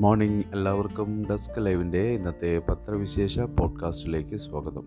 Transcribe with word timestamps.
Morning 0.00 0.44
എല്ലാവർക്കും 0.52 1.26
desk 1.30 1.66
ലൈവിന്റെ 1.66 1.98
ഇന്നത്തെ 1.98 2.58
പത്രവിശേഷ 2.58 3.40
പോഡ്കാസ്റ്റിലേക്ക് 3.40 4.36
സ്വാഗതം. 4.36 4.84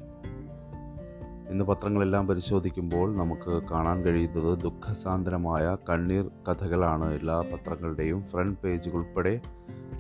ഇന്ന് 1.50 1.66
പത്രങ്ങളെല്ലാം 1.66 2.28
പരിശോധിക്കുമ്പോൾ 2.28 3.18
നമുക്ക് 3.18 3.64
കാണാൻ 3.68 4.02
കഴിയുന്നത് 4.02 4.60
ദുഃഖസാന്ദ്രമായ 4.60 5.78
കണ്ണീർ 5.90 6.30
കഥകളാണ് 6.50 7.14
എല്ലാ 7.14 7.40
പത്രങ്ങളുടെയും. 7.40 8.24
ഫ്രണ്ട് 8.32 8.60
പേജുകൾ 8.60 8.96
ഉൾപ്പെടെ 8.96 9.40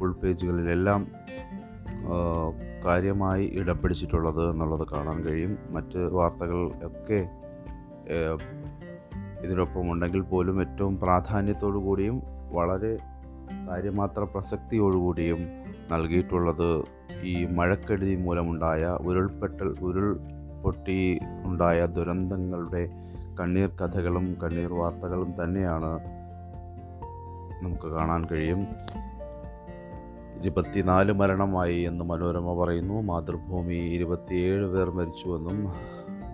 ഉൾപേജുകളിലെല്ലാം 0.01 1.07
പേജുകളിലെല്ലാം 1.07 1.07
കാര്യമായി 2.85 3.45
ഇടം 3.53 3.77
പിടിച്ചിട്ടുള്ളത് 3.77 4.49
എന്നുള്ളത് 4.49 4.87
കാണാൻ 4.87 5.23
കഴിയും. 5.23 5.57
മറ്റ് 5.69 5.97
വാർത്തകൾ 5.97 6.67
ഒക്കെ 6.67 7.29
ഇതിനൊപ്പം 9.43 9.91
ഉണ്ടെങ്കിൽ 9.91 10.21
പോലും 10.21 10.61
ഏറ്റവും 10.61 10.97
പ്രാധാന്യത്തോടു 10.97 11.77
കൂടിയും 11.77 12.21
വളരെ 12.51 12.97
കാര്യമാത്ര 13.69 14.19
പ്രസക്തിയോടുകൂടിയും 14.23 15.39
നൽകിയിട്ടുള്ളത് 15.91 16.83
ഈ 17.23 17.45
മഴക്കെടുതി 17.45 18.15
മൂലമുണ്ടായ 18.15 18.97
ഉരുൾപെട്ടൽ 19.01 19.73
ഉരുൾപൊട്ടി 19.81 21.19
ഉണ്ടായ 21.43 21.85
ദുരന്തങ്ങളുടെ 21.85 22.89
കണ്ണീർ 23.39 23.69
കഥകളും 23.81 24.37
കണ്ണീർ 24.43 24.73
വാർത്തകളും 24.73 25.33
തന്നെയാണ് 25.43 25.99
നമുക്ക് 27.63 27.87
കാണാൻ 27.87 28.25
കഴിയും. 28.25 28.67
ഇരുപത്തിനാല് 30.41 31.11
മരണമായി 31.11 31.79
എന്ന് 31.79 32.03
മനോരമ 32.03 32.63
പറയുന്നു. 32.63 33.01
മാതൃഭൂമി 33.01 33.73
ഇരുപത്തിയേഴ് 33.73 34.65
പേർ 34.65 34.89
മരിച്ചുവെന്നും 34.89 35.59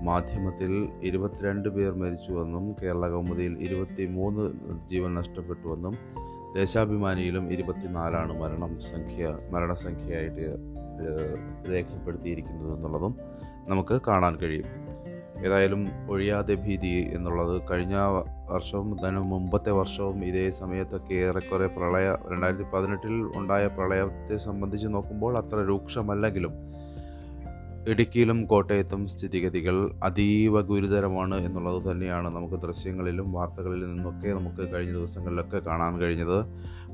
മാധ്യമത്തിൽ 0.03 0.89
ഇരുപത്തിരണ്ട് 1.03 1.69
പേർ 1.69 1.91
മരിച്ചുവെന്നും 1.95 2.75
കേരള 2.83 3.07
കൗമുദിയിൽ 3.09 3.57
ഇരുപത്തി 3.59 4.05
മൂന്ന് 4.05 4.51
ജീവൻ 4.89 5.13
നഷ്ടപ്പെട്ടുവെന്നും 5.13 5.97
ദേശാഭിമാനിയിലും 6.55 7.51
ഇരുപത്തിനാലാണ് 7.51 8.41
മരണം 8.41 8.79
സംഖ്യ 8.79 9.37
മരണസംഖ്യയായിട്ട് 9.51 10.47
രേഖപ്പെടുത്തിയിരിക്കുന്നത് 11.71 12.75
എന്നുള്ളതും 12.75 13.15
നമുക്ക് 13.67 14.01
കാണാൻ 14.07 14.35
കഴിയും. 14.35 14.65
ഏതായാലും 15.45 15.87
ഒഴിയാതെ 16.09 16.53
ഭീതി 16.55 17.11
എന്നുള്ളത് 17.13 17.61
കഴിഞ്ഞ 17.71 17.95
വർഷവും 18.49 18.99
അതിന് 18.99 19.19
മുമ്പത്തെ 19.19 19.71
വർഷവും 19.71 20.25
ഇതേ 20.25 20.49
സമയത്തൊക്കെ 20.49 21.13
ഏറെക്കുറെ 21.13 21.67
പ്രളയ 21.67 22.17
രണ്ടായിരത്തി 22.31 22.63
പതിനെട്ടിൽ 22.63 23.11
ഉണ്ടായ 23.35 23.67
പ്രളയത്തെ 23.67 24.37
സംബന്ധിച്ച് 24.37 24.87
നോക്കുമ്പോൾ 24.87 25.37
അത്ര 25.37 25.67
രൂക്ഷമല്ലെങ്കിലും 25.67 26.53
ഇടുക്കിയിലും 27.87 28.45
കോട്ടയത്തും 28.45 29.07
സ്ഥിതിഗതികൾ 29.07 29.91
അതീവ 30.03 30.61
ഗുരുതരമാണ് 30.61 31.35
എന്നുള്ളത് 31.35 31.91
തന്നെയാണ് 31.91 32.35
നമുക്ക് 32.35 32.55
ദൃശ്യങ്ങളിലും 32.55 33.31
വാർത്തകളിൽ 33.31 33.87
നിന്നൊക്കെ 33.87 34.27
നമുക്ക് 34.27 34.73
കഴിഞ്ഞ 34.73 34.93
ദിവസങ്ങളിലൊക്കെ 34.93 35.57
കാണാൻ 35.57 35.99
കഴിഞ്ഞത്. 35.99 36.45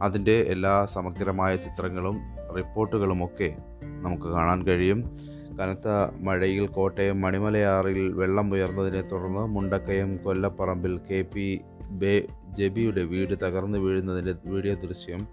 അതിന്റെ 0.02 0.31
എല്ലാ 0.31 0.86
സമഗ്രമായ 0.86 1.56
ചിത്രങ്ങളും 1.56 2.17
റിപ്പോർട്ടുകളുമൊക്കെ 2.58 3.56
നമുക്ക് 3.83 4.23
കാണാൻ 4.23 4.63
കഴിയും. 4.63 5.17
കനത്ത 5.59 5.88
മഴയിൽ 6.19 6.67
കോട്ടയം 6.67 7.22
മണിമലയാറിൽ 7.22 8.13
വെള്ളം 8.13 8.52
ഉയർന്നതിനെ 8.52 9.02
തുടർന്ന് 9.02 9.39
മുണ്ടക്കയം 9.39 10.17
കൊല്ലപ്പറമ്പിൽ 10.17 10.97
കെ 10.97 11.25
പി 11.36 11.61
ബേ 11.89 12.28
ജബിയുടെ 12.59 13.03
വീട് 13.03 13.36
തകർന്നു 13.44 13.78
വീഴുന്നതിന്റെ 13.78 14.36
വീഡിയോ 14.45 14.73
ദൃശ്യം 14.73 15.28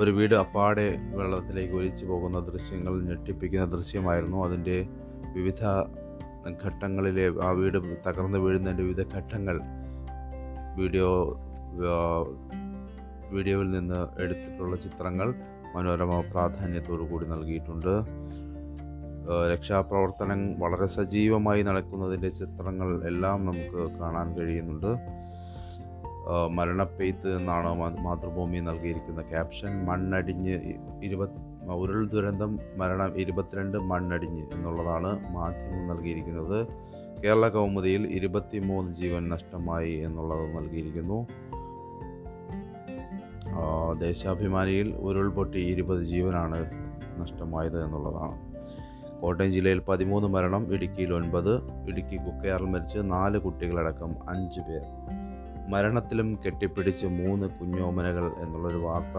ഒരു 0.00 0.10
വീട് 0.16 0.34
അപ്പാടെ 0.34 0.86
വെള്ളത്തിലേക്ക് 1.18 1.74
ഒലിച്ചു 1.78 2.04
പോകുന്ന 2.10 2.38
ദൃശ്യങ്ങൾ 2.48 2.92
ഞെട്ടിപ്പിക്കുന്ന 3.08 3.66
ദൃശ്യമായിരുന്നു. 3.74 4.38
അതിന്റെ 4.46 4.76
വിവിധ 5.36 5.62
ഘട്ടങ്ങളിലെ 6.66 7.24
ആ 7.46 7.50
വീട് 7.58 7.78
തകർന്നു 8.06 8.38
വീഴുന്നതിന്റെ 8.44 8.84
വിവിധ 8.86 9.02
ഘട്ടങ്ങൾ 9.16 9.56
വീഡിയോ 10.78 11.10
വീഡിയോയിൽ 13.34 13.68
നിന്ന് 13.76 14.00
എടുത്തിട്ടുള്ള 14.22 14.74
ചിത്രങ്ങൾ 14.76 15.28
മനോരമ 15.74 16.18
പ്രാധാന്യത്തോടു 16.32 17.04
കൂടി 17.10 17.26
നൽകിയിട്ടുണ്ട്. 17.34 17.92
രക്ഷാപ്രവർത്തനം 19.52 20.40
വളരെ 20.62 20.86
സജീവമായി 20.96 21.62
നടക്കുന്നതിന്റെ 21.68 22.30
ചിത്രങ്ങൾ 22.40 22.88
എല്ലാം 23.10 23.38
നമുക്ക് 23.48 23.82
കാണാൻ 24.00 24.28
കഴിയുന്നുണ്ട്. 24.38 24.90
മരണപ്പെയ്ത്ത് 26.50 27.36
എന്നാണ് 27.36 27.74
മാതൃഭൂമി 28.04 28.58
നൽകിയിരിക്കുന്ന 28.58 29.22
ക്യാപ്ഷൻ 29.22 29.84
മണ്ണടിഞ്ഞ് 29.84 30.60
ഇരുപത് 31.02 31.38
ഉരുൾ 31.72 32.08
ദുരന്തം 32.08 32.58
മരണം 32.76 33.18
ഇരുപത്തിരണ്ട് 33.18 33.78
മണ്ണടിഞ്ഞ് 33.78 34.44
എന്നുള്ളതാണ് 34.54 35.34
മാധ്യമം 35.34 35.88
നൽകിയിരിക്കുന്നത്. 35.88 36.66
കേരള 37.24 37.48
കൗമുദിയിൽ 37.48 38.06
ഇരുപത്തിമൂന്ന് 38.06 38.94
ജീവൻ 38.94 39.28
നഷ്ടമായി 39.28 39.92
എന്നുള്ളത് 39.92 40.56
നൽകിയിരിക്കുന്നു. 40.56 41.26
ദേശാഭിമാനിയിൽ 43.98 44.96
ഉരുൾപൊട്ടി 44.96 45.58
ഇരുപത് 45.58 46.02
ജീവനാണ് 46.02 46.70
നഷ്ടമായത് 47.20 47.84
എന്നുള്ളതാണ്. 47.84 48.52
കോട്ടയം 49.20 49.52
ജില്ലയിൽ 49.52 49.82
പതിമൂന്ന് 49.88 50.28
മരണം 50.28 50.74
ഇടുക്കിയിൽ 50.74 51.14
ഒൻപത് 51.14 51.52
ഇടുക്കി 51.90 52.16
കുക്കയാറിൽ 52.16 52.64
മരിച്ച് 52.64 52.98
നാല് 52.98 53.38
കുട്ടികളടക്കം 53.38 54.14
അഞ്ച് 54.28 54.60
പേർ 54.60 54.84
മരണത്തിലും 55.68 56.38
കെട്ടിപ്പിടിച്ച് 56.46 57.06
മൂന്ന് 57.06 57.46
കുഞ്ഞോമനകൾ 57.48 58.26
എന്നുള്ളൊരു 58.42 58.76
വാർത്ത 58.76 59.18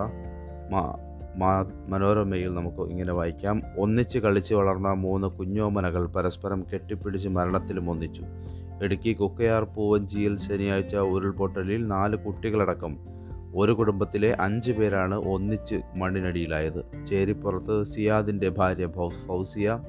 മനോരമയിൽ 1.87 2.53
നമുക്ക് 2.53 2.81
ഇങ്ങനെ 2.81 3.13
വായിക്കാം. 3.13 3.61
ഒന്നിച്ച് 3.77 4.19
കളിച്ച് 4.19 4.53
വളർന്ന 4.53 4.93
മൂന്ന് 4.93 5.27
കുഞ്ഞോമനകൾ 5.27 6.05
പരസ്പരം 6.05 6.65
കെട്ടിപ്പിടിച്ച് 6.73 7.29
മരണത്തിലും 7.29 7.89
ഒന്നിച്ചു. 7.89 8.23
ഇടുക്കി 8.83 9.13
കുക്കയാർ 9.13 9.63
പൂവഞ്ചിയിൽ 9.63 10.39
ശനിയാഴ്ച 10.39 10.95
ഉരുൾപൊട്ടലിൽ 10.95 11.87
നാല് 11.87 12.17
കുട്ടികളടക്കം 12.17 12.97
ഒരു 13.55 13.71
കുടുംബത്തിലെ 13.71 14.37
അഞ്ച് 14.39 14.71
പേരാണ് 14.71 15.15
ഒന്നിച്ച് 15.15 15.81
മണ്ണിനടിയിലായത്. 15.95 17.05
ചേരിപ്പുറത്ത് 17.05 17.85
സിയാദിന്റെ 17.85 18.49
ഭാര്യ 18.49 18.87
ഫൗസിയ 19.27 19.79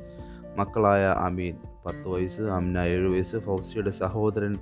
മക്കളായ 0.58 1.04
അമീൻ 1.04 1.54
പത്ത് 1.86 2.08
വയസ്സ് 2.08 2.42
അമ്ന 2.42 2.78
ഏഴ് 2.78 3.08
വയസ്സ് 3.08 3.36
ഫൗസിയുടെ 3.36 3.90
സഹോദരൻ 3.90 4.54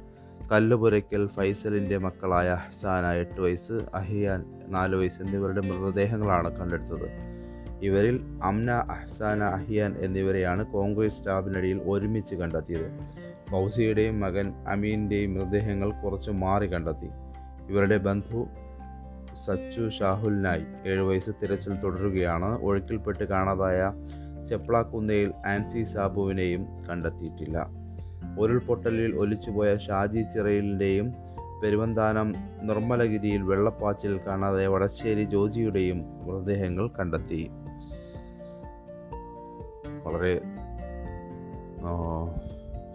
കല്ലുപുരയ്ക്കൽ 0.53 1.27
ഫൈസലിന്റെ 1.27 1.99
മക്കളായ 1.99 2.55
ഹസാന 2.55 3.13
എട്ട് 3.13 3.41
വയസ്സ് 3.41 3.73
അഹിയാൻ 3.95 4.61
നാല് 4.69 4.97
വയസ്സ് 4.97 5.23
എന്നിവരുടെ 5.23 5.61
മൃതദേഹങ്ങളാണ് 5.61 6.57
കണ്ടെടുത്തത്. 6.57 7.09
ഇവരിൽ 7.83 8.41
അംന 8.43 8.71
അഹ്സാന 8.71 9.43
അഹിയാൻ 9.43 9.97
എന്നിവരെയാണ് 9.99 10.67
കോൺഗ്രസ് 10.67 11.15
സ്റ്റാഫിനിടയിൽ 11.15 11.81
ഒരുമിച്ച് 11.85 12.35
കണ്ടെത്തിയത്. 12.35 13.01
ഫൗസിയുടെയും 13.51 14.21
മകൻ 14.21 14.55
അമീന്റെയും 14.69 15.35
മൃതദേഹങ്ങൾ 15.35 15.91
കുറച്ച് 15.91 16.31
മാറി 16.31 16.67
കണ്ടെത്തി. 16.67 17.09
ഇവരുടെ 17.69 17.97
ബന്ധു 17.97 18.47
സച്ചു 19.47 19.89
ഷാഹുലിനായി 19.89 20.65
ഏഴ് 20.87 21.01
വയസ്സ് 21.01 21.31
തിരച്ചിൽ 21.43 21.73
തുടരുകയാണ്. 21.73 22.59
ഒഴുക്കിൽപ്പെട്ട് 22.61 23.25
കാണാതായ 23.25 23.93
ചെപ്ലാക്കുന്നയിൽ 24.49 25.33
ആൻസി 25.47 25.83
സാബുവിനെയും 25.85 26.67
കണ്ടെത്തിയിട്ടില്ല. 26.91 27.82
ഉരുൾപൊട്ടലിൽ 28.39 29.15
ഒലിച്ചുപോയ 29.17 29.77
ഷാജി 29.77 30.23
ചിറയിലിന്റെയും 30.23 31.15
പെരുവന്താനം 31.63 32.35
നിർമ്മലഗിരിയിൽ 32.63 33.43
വെള്ളപ്പാച്ചിൽ 33.43 34.21
കാണാതെ 34.27 34.67
വടശ്ശേരി 34.67 35.25
ജോജിയുടെയും 35.25 35.99
മൃതദേഹങ്ങൾ 36.27 36.89
കണ്ടെത്തി. 36.89 37.51
വളരെ 40.05 40.41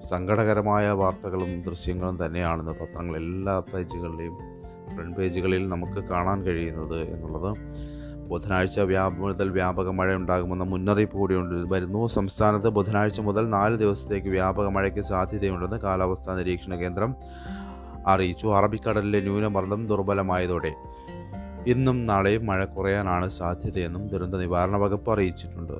സങ്കടകരമായ 0.07 0.89
വാർത്തകളും 0.89 1.61
ദൃശ്യങ്ങളും 1.61 2.25
തന്നെയാണ് 2.25 2.59
ഇന്ന് 2.59 2.71
പത്രങ്ങൾ 2.71 3.15
എല്ലാ 3.15 3.59
പേജുകളിലെയും 3.59 4.37
ഫ്രണ്ട് 4.95 5.17
പേജുകളിൽ 5.17 5.69
നമുക്ക് 5.69 6.03
കാണാൻ 6.03 6.43
കഴിയുന്നത് 6.43 6.99
എന്നുള്ളത് 7.13 7.51
ബുധനാഴ്ച 8.27 8.79
വ്യാപ 8.79 9.11
മുതൽ 9.11 9.49
വ്യാപക 9.49 9.89
മഴ 9.89 10.15
ഉണ്ടാകുമെന്ന 10.15 10.63
മുന്നറിയിപ്പ് 10.63 11.17
കൂടിയുണ്ട്. 11.17 11.73
വരുന്നു. 11.73 12.07
സംസ്ഥാനത്ത് 12.07 12.69
ബുധനാഴ്ച 12.69 13.19
മുതൽ 13.19 13.49
നാല് 13.49 13.75
ദിവസത്തേക്ക് 13.77 14.27
വ്യാപക 14.27 14.67
മഴയ്ക്ക് 14.67 15.01
സാധ്യതയുണ്ടെന്ന് 15.01 15.77
കാലാവസ്ഥാ 15.77 16.35
നിരീക്ഷണ 16.35 16.75
കേന്ദ്രം 16.75 17.15
അറിയിച്ചു. 18.07 18.47
അറബിക്കടലിലെ 18.47 19.19
ന്യൂനമർദ്ദം 19.19 19.87
ദുർബലമായതോടെ 19.87 20.71
ഇന്നും 21.67 22.05
നാളെയും 22.07 22.45
മഴ 22.45 22.65
കുറയാനാണ് 22.65 23.29
സാധ്യതയെന്നും 23.29 24.07
ദുരന്ത 24.07 24.35
നിവാരണ 24.35 24.75
വകുപ്പ് 24.75 25.11
അറിയിച്ചിട്ടുണ്ട്. 25.11 25.77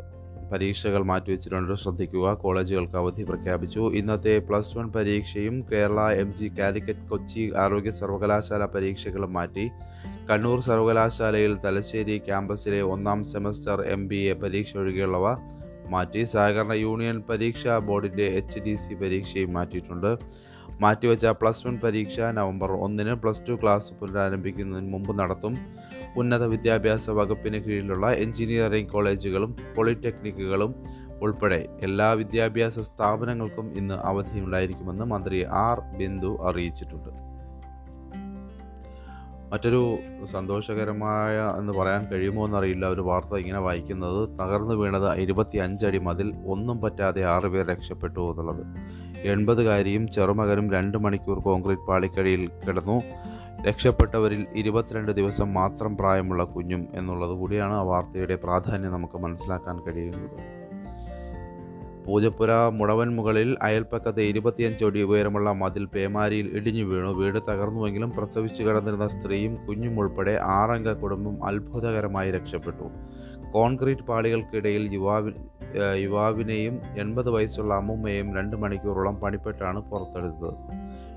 പരീക്ഷകൾ 0.51 1.03
മാറ്റിവെച്ചിട്ടുണ്ട് 1.03 1.73
ശ്രദ്ധിക്കുക. 1.73 2.33
കോളേജുകൾക്ക് 2.33 2.97
അവധി 2.97 3.23
പ്രഖ്യാപിച്ചു. 3.23 3.79
ഇന്നത്തെ 3.79 4.39
പ്ലസ് 4.39 4.77
വൺ 4.77 4.87
പരീക്ഷയും 4.91 5.65
കേരള 5.71 6.01
എം 6.11 6.33
ജി 6.37 6.51
കാലിക്കറ്റ് 6.59 7.07
കൊച്ചി 7.09 7.51
ആരോഗ്യ 7.57 7.91
സർവകലാശാല 7.91 8.65
പരീക്ഷകളും 8.65 9.33
മാറ്റി. 9.33 9.67
കണ്ണൂർ 10.29 10.59
സർവകലാശാലയിൽ 10.59 11.57
തലശ്ശേരി 11.65 12.17
ക്യാമ്പസിലെ 12.17 12.81
ഒന്നാം 12.81 13.23
സെമസ്റ്റർ 13.23 13.81
എം 13.81 14.07
ബി 14.07 14.15
എ 14.15 14.33
പരീക്ഷ 14.33 14.77
ഒഴികെയുള്ളവ 14.77 15.35
മാറ്റി. 15.89 16.23
സഹകരണ 16.25 16.73
യൂണിയൻ 16.73 17.23
പരീക്ഷാ 17.29 17.79
ബോർഡിന്റെ 17.79 18.23
എച്ച് 18.23 18.59
ഡി 18.59 18.75
സി 18.75 18.93
പരീക്ഷയും 18.93 19.53
മാറ്റിയിട്ടുണ്ട്. 19.53 20.11
മാറ്റിവെച്ച 20.81 21.25
പ്ലസ് 21.25 21.67
വൺ 21.67 21.79
പരീക്ഷ 21.83 22.19
നവംബർ 22.19 22.71
ഒന്നിന് 22.71 23.13
പ്ലസ് 23.13 23.41
ടു 23.49 23.53
ക്ലാസ് 23.53 23.93
പുനരാരംഭിക്കുന്നതിന് 23.93 24.91
മുമ്പ് 24.93 25.19
നടത്തും. 25.19 25.57
ഉന്നത 26.15 26.43
വിദ്യാഭ്യാസ 26.43 27.09
വകുപ്പിന് 27.09 27.57
കീഴിലുള്ള 27.57 28.11
എഞ്ചിനീയറിംഗ് 28.11 28.89
കോളേജുകളും 28.89 29.55
പോളിടെക്നിക്കുകളും 29.75 30.75
ഉൾപ്പെടെ 31.21 31.67
എല്ലാ 31.81 32.13
വിദ്യാഭ്യാസ 32.13 32.79
സ്ഥാപനങ്ങൾക്കും 32.79 33.77
ഇന്ന് 33.77 33.93
അവധിയുണ്ടായിരിക്കുമെന്ന് 33.93 35.05
മന്ത്രി 35.05 35.43
ആർ 35.43 35.79
ബിന്ദു 35.97 36.37
അറിയിച്ചിട്ടുണ്ട്. 36.43 37.26
മറ്റൊരു 39.51 39.97
സന്തോഷകരമായ 40.25 41.53
എന്ന് 41.57 41.73
പറയാൻ 41.73 42.07
കഴിയുമോ 42.07 42.45
എന്നറിയില്ല. 42.45 42.85
ഒരു 42.85 43.01
വാർത്ത 43.01 43.35
ഇങ്ങനെ 43.35 43.59
വായിക്കുന്നത് 43.59 44.29
തകർന്നു 44.29 44.75
വീണത് 44.75 45.13
ഇരുപത്തി 45.13 45.57
അഞ്ചടി 45.57 45.97
മതിൽ 45.97 46.33
ഒന്നും 46.47 46.81
പറ്റാതെ 46.81 47.23
ആറുപേർ 47.23 47.67
രക്ഷപ്പെട്ടു 47.67 48.19
എന്നുള്ളത്. 48.19 48.65
എൺപതുകാരിയും 49.23 50.07
ചെറുമകനും 50.07 50.71
രണ്ട് 50.71 50.97
മണിക്കൂർ 50.97 51.39
കോൺക്രീറ്റ് 51.39 51.87
പാളിക്കടിയിൽ 51.87 52.47
കിടന്നു. 52.67 53.01
രക്ഷപ്പെട്ടവരിൽ 53.67 54.45
ഇരുപത്തിരണ്ട് 54.55 55.11
ദിവസം 55.11 55.53
മാത്രം 55.53 55.97
പ്രായമുള്ള 55.97 56.43
കുഞ്ഞും 56.43 56.87
എന്നുള്ളത് 56.93 57.31
കൂടിയാണ് 57.31 57.73
ആ 57.73 57.81
വാർത്തയുടെ 57.81 58.35
പ്രാധാന്യം 58.35 58.91
നമുക്ക് 58.91 59.17
മനസ്സിലാക്കാൻ 59.17 59.79
കഴിയുന്നത്. 59.79 60.56
പൂജപ്പുര 62.07 62.51
മുടവൻ 62.73 63.15
മുകളിൽ 63.15 63.57
അയൽപ്പക്കത്തെ 63.61 64.23
ഇരുപത്തിയഞ്ചടി 64.23 65.01
ഉയരമുള്ള 65.01 65.51
മതിൽ 65.51 65.85
പേമാരിയിൽ 65.85 66.47
ഇടിഞ്ഞു 66.53 66.83
വീണു. 66.83 67.07
വീട് 67.07 67.39
തകർന്നുവെങ്കിലും 67.49 68.11
പ്രസവിച്ചു 68.11 68.63
കിടന്നിരുന്ന 68.63 69.07
സ്ത്രീയും 69.07 69.65
കുഞ്ഞും 69.65 69.99
ഉൾപ്പെടെ 69.99 70.39
ആറംഗ 70.43 70.93
കുടുംബം 70.93 71.45
അത്ഭുതകരമായി 71.45 72.31
രക്ഷപ്പെട്ടു. 72.31 72.87
കോൺക്രീറ്റ് 73.51 74.01
പാളികൾക്കിടയിൽ 74.01 74.93
യുവാവി 74.93 75.31
യുവാവിനെയും 75.95 76.81
എൺപത് 76.97 77.29
വയസ്സുള്ള 77.29 77.73
അമ്മൂമ്മയെയും 77.73 78.35
രണ്ട് 78.35 78.55
മണിക്കൂറോളം 78.55 79.15
പണിപ്പെട്ടാണ് 79.15 79.81
പുറത്തെടുത്തത്. 79.91 80.53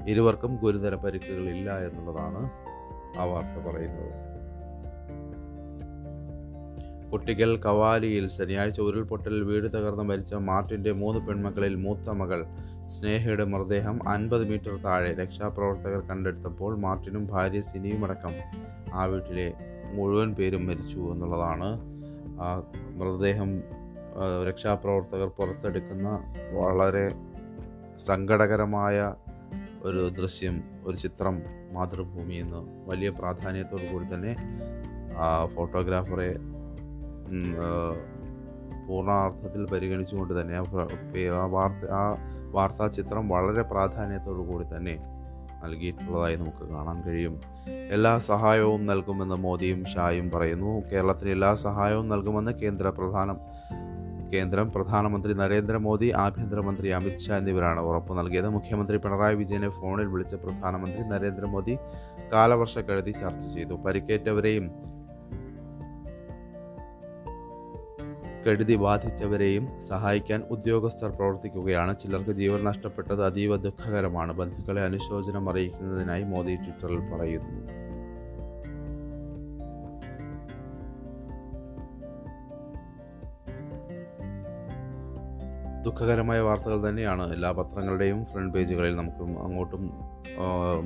ഇരുവർക്കും 0.09 0.57
ഗുരുതര 0.57 0.95
പരിക്കുകളില്ല 0.95 1.79
എന്നുള്ളതാണ് 1.79 2.51
ആ 3.19 3.25
വാർത്ത 3.25 3.57
പറയുന്നത്. 3.69 4.30
കുട്ടികൾ 7.13 7.57
കവാലിയിൽ 7.57 8.29
ശനിയാഴ്ച 8.29 8.81
ഉരുൾപൊട്ടലിൽ 8.81 9.43
വീട് 9.43 9.67
തകർന്ന് 9.67 10.03
മരിച്ച 10.03 10.35
മാർട്ടിന്റെ 10.35 10.93
മൂന്ന് 10.93 11.21
പെൺമക്കളിൽ 11.27 11.75
മൂത്ത 11.77 12.11
മകൾ 12.11 12.41
സ്നേഹയുടെ 12.89 13.45
മൃതദേഹം 13.45 14.09
അൻപത് 14.09 14.51
മീറ്റർ 14.51 14.83
താഴെ 14.83 15.11
രക്ഷാപ്രവർത്തകർ 15.13 16.01
കണ്ടെടുത്തപ്പോൾ 16.01 16.79
മാർട്ടിനും 16.79 17.27
ഭാര്യ 17.27 17.61
സിനിയുമടക്കം 17.61 18.35
ആ 18.93 19.05
വീട്ടിലെ 19.05 19.55
മുഴുവൻ 19.93 20.35
പേരും 20.35 20.67
മരിച്ചു 20.67 21.01
എന്നുള്ളതാണ്. 21.13 21.69
മൃതദേഹം 22.99 23.51
രക്ഷാപ്രവർത്തകർ 24.49 25.29
പുറത്തെടുക്കുന്ന 25.29 26.09
വളരെ 26.53 27.05
സങ്കടകരമായ 27.99 29.15
ഒരു 29.83 30.09
ദൃശ്യം 30.09 30.57
ഒരു 30.85 30.97
ചിത്രം 30.97 31.43
മാതൃഭൂമി 31.73 32.35
എന്ന് 32.35 32.91
വലിയ 32.91 33.11
പ്രാധാന്യത്തോടു 33.11 33.93
കൂടി 33.93 34.15
തന്നെ 34.15 34.33
ഫോട്ടോഗ്രാഫറെ 35.55 36.31
പൂർണാർത്ഥത്തിൽ 38.89 39.67
പരിഗണിച്ചുകൊണ്ട് 39.67 40.41
തന്നെ 40.41 40.55
ആ 41.29 41.45
വാർത്ത 41.47 41.91
ആ 41.91 42.17
വാർത്താ 42.51 42.87
ചിത്രം 42.87 43.29
വളരെ 43.29 43.63
പ്രാധാന്യത്തോടു 43.63 44.43
കൂടി 44.43 44.77
തന്നെ 44.77 44.99
നൽകിയിട്ടുള്ളതായി 45.65 46.37
നമുക്ക് 46.37 46.65
കാണാൻ 46.73 47.03
കഴിയും. 47.03 47.41
എല്ലാ 47.91 48.19
സഹായവും 48.19 48.87
നൽകുമെന്ന് 48.87 49.35
മോദിയും 49.35 49.85
ഷായും 49.85 50.31
പറയുന്നു. 50.31 50.83
കേരളത്തിന് 50.93 51.31
എല്ലാ 51.31 51.55
സഹായവും 51.55 52.09
നൽകുമെന്ന് 52.09 52.53
കേന്ദ്ര 52.53 52.89
പ്രധാനം 52.89 53.39
കേന്ദ്രം 54.33 54.73
പ്രധാനമന്ത്രി 54.73 55.35
നരേന്ദ്രമോദി 55.35 56.13
ആഭ്യന്തരമന്ത്രി 56.17 56.89
അമിത്ഷാ 56.89 57.37
എന്നിവരാണ് 57.37 57.81
ഉറപ്പു 57.81 58.15
നൽകിയത്. 58.15 58.49
മുഖ്യമന്ത്രി 58.49 58.97
പിണറായി 58.97 59.37
വിജയനെ 59.37 59.69
ഫോണിൽ 59.69 60.07
വിളിച്ച 60.07 60.35
പ്രധാനമന്ത്രി 60.35 61.03
നരേന്ദ്രമോദി 61.09 61.79
കാലവർഷക്കെടുതി 62.33 63.11
ചർച്ച 63.11 63.55
ചെയ്തു. 63.55 63.75
പരിക്കേറ്റവരെയും 63.87 64.71
കെടുതി 68.47 68.77
ബാധിച്ചവരെയും 68.77 69.69
സഹായിക്കാൻ 69.89 70.43
ഉദ്യോഗസ്ഥർ 70.51 71.11
പ്രവർത്തിക്കുകയാണ്. 71.11 71.99
ചിലർക്ക് 71.99 72.31
ജീവൻ 72.31 72.65
നഷ്ടപ്പെട്ടത് 72.65 73.25
അതീവ 73.25 73.57
ദുഃഖകരമാണ്. 73.57 74.33
ബന്ധുക്കളെ 74.33 74.83
അനുശോചനം 74.83 75.51
അറിയിക്കുന്നതിനായി 75.51 76.23
മോദി 76.23 76.57
ട്വിറ്ററിൽ 76.57 77.03
പറയുന്നു. 77.11 77.81
ദുഃഖകരമായ 85.85 86.41
വാർത്തകൾ 86.41 86.89
തന്നെയാണ്. 86.89 87.33
എല്ലാ 87.33 87.51
പത്രങ്ങളുടെയും 87.51 88.25
ഫ്രണ്ട് 88.33 88.55
പേജുകളിൽ 88.55 88.97
നമുക്ക് 88.97 89.23
അങ്ങോട്ടും 89.47 89.85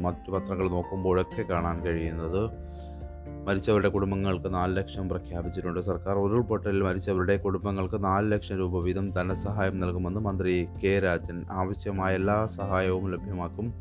മറ്റു 0.03 0.31
പത്രങ്ങൾ 0.31 0.69
നോക്കുമ്പോഴൊക്കെ 0.69 1.43
കാണാൻ 1.43 1.81
കഴിയുന്നത്. 1.81 2.43
മരിച്ചവരുടെ 3.45 3.89
കുടുംബങ്ങൾക്ക് 3.89 4.55
നാല് 4.55 4.77
ലക്ഷം 4.77 5.09
പ്രഖ്യാപിച്ചിട്ടുണ്ട്. 5.09 5.81
സർക്കാർ 5.81 6.17
ഉരുൾപൊട്ടലിൽ 6.17 6.83
മരിച്ചവരുടെ 6.83 7.37
കുടുംബങ്ങൾക്ക് 7.37 8.05
നാല് 8.05 8.33
ലക്ഷം 8.33 8.57
രൂപ 8.57 8.79
വീതം 8.79 9.11
ധനസഹായം 9.11 9.81
നൽകുമെന്ന് 9.81 10.21
മന്ത്രി 10.21 10.69
കെ 10.85 10.99
രാജൻ 10.99 11.45
ആവശ്യമായ 11.51 12.15
എല്ലാ 12.15 12.47
സഹായവും 12.47 13.13
ലഭ്യമാക്കും. 13.13 13.75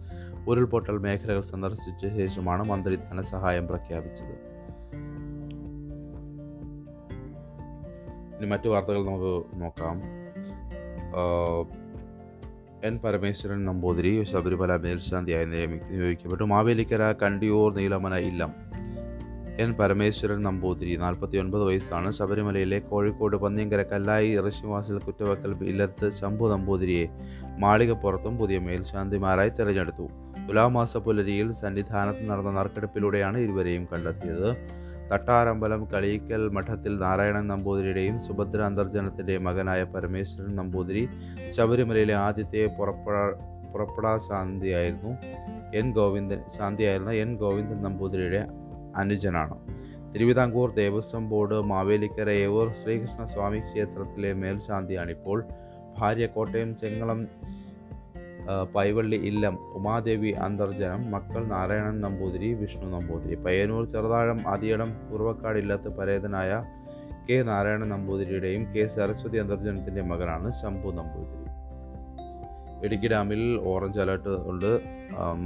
ഉരുൾപൊട്ടൽ 0.47 0.97
മേഖലകൾ 0.97 1.41
സന്ദർശിച്ച 1.41 2.07
ശേഷമാണ് 2.07 2.69
മന്ത്രി 2.69 2.95
ധനസഹായം 2.95 3.67
പ്രഖ്യാപിച്ചത്. 3.67 4.53
ഇനി 8.37 8.45
മറ്റു 8.45 8.69
വാർത്തകൾ 8.69 9.05
നമുക്ക് 9.05 9.61
നോക്കാം. 9.61 10.01
എൻ 12.83 12.99
പരമേശ്വരൻ 12.99 13.65
നമ്പൂതിരി 13.65 14.23
ശബരിമല 14.23 14.75
മേൽശാന്തിയായി 14.75 15.45
നിയോഗിക്കപ്പെട്ടു 15.45 16.43
മാവേലിക്കര 16.43 17.11
കണ്ടിയൂർ 17.11 17.73
നീലമന 17.73 18.13
ഇല്ലം. 18.13 18.72
എൻ 19.59 19.73
പരമേശ്വരൻ 19.73 20.43
നമ്പൂതിരി 20.43 20.95
നാൽപ്പത്തി 20.95 21.37
ഒൻപത് 21.37 21.63
വയസ്സാണ്. 21.63 22.11
ശബരിമലയിലെ 22.11 22.79
കോഴിക്കോട് 22.79 23.35
പന്നിയങ്കര 23.37 23.81
കല്ലായി 23.81 24.41
ഋഷിവാസിൽ 24.49 24.97
കുറ്റവക്കൽ 24.97 25.63
ഇല്ലത്ത് 25.63 26.09
ശംഭു 26.09 26.49
നമ്പൂതിരിയെ 26.49 27.07
മാളികപ്പുറത്തും 27.59 28.37
പുതിയ 28.37 28.59
മേൽശാന്തിമാരായി 28.59 29.49
തിരഞ്ഞെടുത്തു. 29.49 30.09
തുലാമാസ 30.49 30.97
പുലരിയിൽ 30.97 31.51
സന്നിധാനത്ത് 31.51 32.29
നടന്ന 32.29 32.51
നറുക്കെടുപ്പിലൂടെയാണ് 32.51 33.37
ഇരുവരെയും 33.37 33.85
കണ്ടെത്തിയത്. 33.85 34.57
തട്ടാരമ്പലം 35.13 35.85
കളിയിക്കൽ 35.85 36.49
മഠത്തിൽ 36.49 36.97
നാരായണൻ 36.97 37.47
നമ്പൂതിരിയുടെയും 37.47 38.19
സുഭദ്ര 38.19 38.61
അന്തർജനത്തിന്റെ 38.61 39.37
മകനായ 39.37 39.83
പരമേശ്വരൻ 39.83 40.55
നമ്പൂതിരി 40.55 41.09
ശബരിമലയിലെ 41.51 42.13
ആദ്യത്തെ 42.13 42.65
പുറപ്പെടാ 42.79 43.23
പുറപ്പെടാ 43.73 44.17
ശാന്തിയായിരുന്നു. 44.17 45.11
എൻ 45.75 45.91
ഗോവിന്ദൻ 45.93 46.41
ശാന്തിയായിരുന്ന 46.57 47.11
എൻ 47.11 47.35
ഗോവിന്ദൻ 47.35 47.83
നമ്പൂതിരിയുടെ 47.83 48.62
അനുജനാണ്. 48.95 49.55
തിരുവിതാംകൂർ 50.13 50.73
ദേവസ്വം 50.73 51.29
ബോർഡ് 51.29 51.59
മാവേലിക്കര 51.61 52.29
ഏവൂർ 52.29 52.67
ശ്രീകൃഷ്ണസ്വാമി 52.71 53.59
ക്ഷേത്രത്തിലെ 53.59 54.33
മേൽശാന്തിയാണിപ്പോൾ. 54.33 55.43
ഭാര്യ 55.97 56.25
കോട്ടയം 56.25 56.77
ചെങ്ങളം 56.77 57.27
പൈവള്ളി 58.75 59.15
ഇല്ലം 59.15 59.57
ഉമാദേവി 59.73 60.31
അന്തർജനം 60.31 61.11
മക്കൾ 61.11 61.43
നാരായണൻ 61.45 62.01
നമ്പൂതിരി 62.01 62.53
വിഷ്ണു 62.53 62.87
നമ്പൂതിരി. 62.97 63.35
പയ്യന്നൂർ 63.35 63.83
ചെറുതാഴം 63.85 64.39
അതിയടം 64.47 64.89
പൂർവക്കാട് 65.09 65.57
ഇല്ലത്ത് 65.57 65.89
പരേതനായ 65.97 66.63
കെ 67.29 67.37
നാരായണ 67.43 67.83
നമ്പൂതിരിയുടെയും 67.83 68.63
കെ 68.73 68.85
സരസ്വതി 68.87 69.37
അന്തർജനത്തിന്റെ 69.37 70.01
മകനാണ് 70.01 70.51
ശംഭു 70.61 70.91
നമ്പൂതിരി. 70.91 71.45
ഇടുക്കി 72.83 73.07
ഡാമിൽ 73.07 73.41
ഓറഞ്ച് 73.65 73.99
അലേർട്ട് 73.99 74.29
ഉണ്ട്. 74.51 74.71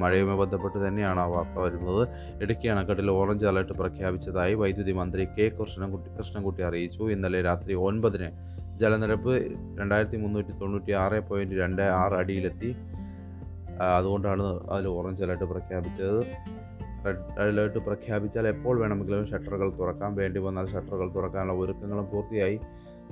മഴയുമായി 0.01 0.37
ബന്ധപ്പെട്ട് 0.37 0.87
തന്നെയാണ് 0.87 1.19
ആ 1.19 1.25
വാർത്ത 1.25 1.59
വരുന്നത്. 1.59 2.07
ഇടുക്കി 2.41 2.67
അണക്കെട്ടിൽ 2.67 3.11
ഓറഞ്ച് 3.11 3.45
അലേർട്ട് 3.45 3.73
പ്രഖ്യാപിച്ചതായി 3.73 4.53
വൈദ്യുതി 4.53 4.91
മന്ത്രി 4.91 5.25
കെ 5.25 5.47
കൃഷ്ണൻകുട്ടി 5.59 6.09
കൃഷ്ണൻകുട്ടി 6.17 6.63
അറിയിച്ചു. 6.63 7.03
ഇന്നലെ 7.03 7.41
രാത്രി 7.41 7.73
ഒൻപതിന് 7.73 8.29
ജലനിരപ്പ് 8.79 9.33
രണ്ടായിരത്തി 9.79 10.17
മുന്നൂറ്റി 10.17 10.51
തൊണ്ണൂറ്റി 10.61 10.91
ആറ് 10.91 11.19
പോയിന്റ് 11.29 11.55
രണ്ട് 11.55 11.81
ആറ് 11.81 12.13
അടിയിലെത്തി. 12.13 12.75
അതുകൊണ്ടാണ് 13.97 14.43
അതിൽ 14.71 14.87
ഓറഞ്ച് 14.87 15.23
അലേർട്ട് 15.23 15.43
പ്രഖ്യാപിച്ചത്. 15.43 16.19
റെഡ് 17.05 17.39
അലേർട്ട് 17.39 17.79
പ്രഖ്യാപിച്ചാൽ 17.79 18.47
എപ്പോൾ 18.47 18.79
വേണമെങ്കിലും 18.79 19.27
ഷട്ടറുകൾ 19.27 19.69
തുറക്കാം. 19.79 20.15
വേണ്ടി 20.15 20.39
വന്നാൽ 20.39 20.65
ഷട്ടറുകൾ 20.65 21.13
തുറക്കാനുള്ള 21.15 21.63
ഒരുക്കങ്ങളും 21.63 22.07
പൂർത്തിയായി. 22.13 22.59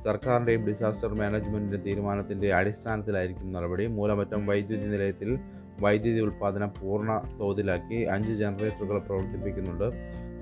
സർക്കാരിന്റെയും 0.03 0.65
ഡിസാസ്റ്റർ 0.65 1.15
മാനേജ്മെന്റിന്റെ 1.15 1.77
തീരുമാനത്തിന്റെ 1.77 2.53
അടിസ്ഥാനത്തിലായിരിക്കും 2.53 3.53
നടപടി. 3.53 3.85
മൂലമറ്റം 3.85 4.45
വൈദ്യുതി 4.45 4.87
നിലയത്തിൽ 4.87 5.39
വൈദ്യുതി 5.81 6.19
ഉൽപ്പാദനം 6.19 6.69
പൂർണ 6.81 7.21
തോതിലാക്കി 7.39 7.95
അഞ്ച് 7.95 8.33
ജനറേറ്ററുകൾ 8.33 8.99
പ്രവർത്തിപ്പിക്കുന്നുണ്ട്. 8.99 9.93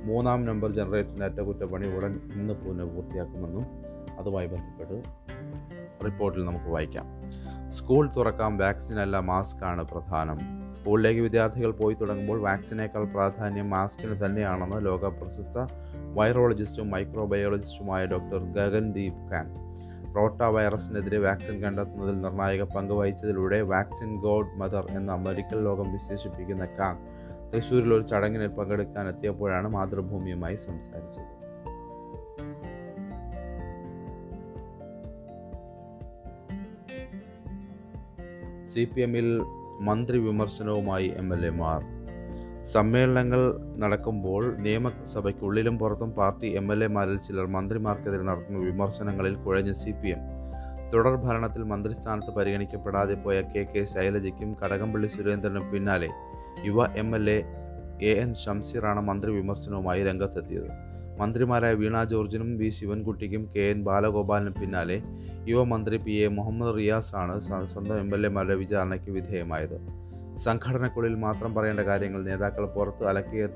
മൂന്നാം 0.05 0.45
നമ്പർ 0.45 0.71
ജനറേറ്ററിന്റെ 0.71 1.25
അറ്റകുറ്റപ്പണി 1.25 1.95
ഉടൻ 1.95 2.19
ഇന്ന് 2.35 2.53
പുനഃ 2.53 2.83
പൂർത്തിയാക്കുമെന്നും 2.83 3.65
അതുമായി 4.19 4.47
ബന്ധപ്പെട്ട് 4.47 5.03
റിപ്പോർട്ടിൽ 6.05 6.45
നമുക്ക് 6.45 6.65
വായിക്കാം. 6.65 7.05
സ്കൂൾ 7.69 8.09
തുറക്കാം 8.17 8.57
വാക്സിൻ 8.57 8.99
അല്ല 8.99 9.19
മാസ്ക് 9.19 9.65
ആണ് 9.65 9.87
പ്രധാനം. 9.87 10.39
സ്കൂളിലേക്ക് 10.73 11.21
വിദ്യാർത്ഥികൾ 11.21 11.71
പോയി 11.71 11.95
തുടങ്ങുമ്പോൾ 12.01 12.41
വാക്സിനേക്കാൾ 12.41 13.05
പ്രാധാന്യം 13.05 13.69
മാസ്കിന് 13.69 14.25
തന്നെയാണെന്ന് 14.25 14.85
ലോക 14.85 15.07
പ്രശസ്ത 15.07 15.57
വൈറോളജിസ്റ്റും 16.13 16.89
മൈക്രോബയോളജിസ്റ്റുമായ 16.89 18.05
ഡോക്ടർ 18.05 18.37
ഗഗൻദീപ് 18.37 19.31
ഖാൻ. 19.31 19.55
റോട്ട 20.15 20.41
വൈറസിനെതിരെ 20.41 21.17
വാക്സിൻ 21.17 21.59
കണ്ടെത്തുന്നതിൽ 21.59 22.21
നിർണായക 22.21 22.63
പങ്ക് 22.63 22.93
വഹിച്ചതിലൂടെ 22.93 23.61
വാക്സിൻ 23.61 24.15
ഗോഡ് 24.15 24.57
മദർ 24.57 24.85
എന്ന 24.89 25.15
മെഡിക്കൽ 25.15 25.63
ലോകം 25.63 25.93
വിശേഷിപ്പിക്കുന്ന 25.93 26.65
കാങ് 26.65 27.13
തൃശ്ശൂരിൽ 27.53 27.93
ഒരു 27.93 28.03
ചടങ്ങിന് 28.03 28.47
പങ്കെടുക്കാൻ 28.47 29.07
എത്തിയപ്പോഴാണ് 29.07 29.67
മാതൃഭൂമിയുമായി 29.67 30.55
സംസാരിച്ചത്. 30.55 31.31
സി 38.67 38.89
പി 38.95 39.01
എമ്മിൽ 39.01 39.41
മന്ത്രി 39.79 40.17
വിമർശനവുമായി 40.17 41.13
എം 41.17 41.33
എൽ 41.33 41.45
എമാർ 41.45 41.92
സമ്മേളനങ്ങൾ 42.71 43.41
നടക്കുമ്പോൾ 43.77 44.55
നിയമസഭയ്ക്കുള്ളിലും 44.57 45.79
പുറത്തും 45.79 46.11
പാർട്ടി 46.11 46.47
എം 46.47 46.73
എൽ 46.73 46.83
എമാരിൽ 46.83 47.17
ചിലർ 47.17 47.45
മന്ത്രിമാർക്കെതിരെ 47.45 48.23
നടത്തുന്ന 48.23 48.59
വിമർശനങ്ങളിൽ 48.59 49.35
കുഴഞ്ഞ് 49.35 49.73
സി 49.73 49.91
പി 49.91 50.07
എം. 50.07 50.21
തുടർ 50.93 51.15
ഭരണത്തിൽ 51.15 51.63
മന്ത്രിസ്ഥാനത്ത് 51.63 52.31
പരിഗണിക്കപ്പെടാതെ 52.35 53.13
പോയ 53.13 53.41
കെ 53.41 53.63
കെ 53.63 53.83
ശൈലജയ്ക്കും 53.83 54.57
കടകംപള്ളി 54.61 55.07
സുരേന്ദ്രനും 55.07 55.71
പിന്നാലെ 55.71 56.09
യുവ 56.63 56.87
M 56.95 57.15
L 57.15 57.29
A 57.29 57.39
A 58.01 58.13
N 58.23 58.35
ഷംസീറാണ് 58.35 59.01
മന്ത്രി 59.01 59.31
വിമർശനവുമായി 59.31 60.03
രംഗത്തെത്തിയത്. 60.03 60.69
മന്ത്രിമാരായ 61.19 61.73
വീണ 61.73 62.03
ജോർജിനും 62.03 62.57
വി 62.57 62.69
ശിവൻകുട്ടിക്കും 62.69 63.49
കെ 63.55 63.59
എൻ 63.59 63.83
ബാലഗോപാലിനും 63.83 64.53
പിന്നാലെ 64.61 65.01
യുവമന്ത്രി 65.45 65.97
പി 65.97 66.11
എ 66.11 66.27
മുഹമ്മദ് 66.27 66.77
റിയാസാണ് 66.77 67.39
സ്വന്തം 67.39 67.99
എം 67.99 68.15
എൽ 68.15 68.25
എമാരുടെ 68.25 68.55
വിചാരണയ്ക്ക് 68.55 69.11
വിധേയമായത്. 69.11 70.02
സംഘടനക്കുള്ളിൽ 70.37 71.15
മാത്രം 71.15 71.55
പറയേണ്ട 71.55 71.79
കാര്യങ്ങൾ 71.79 72.23
നേതാക്കൾ 72.23 72.65
പുറത്ത് 72.65 73.07
അലക്കിയ 73.07 73.47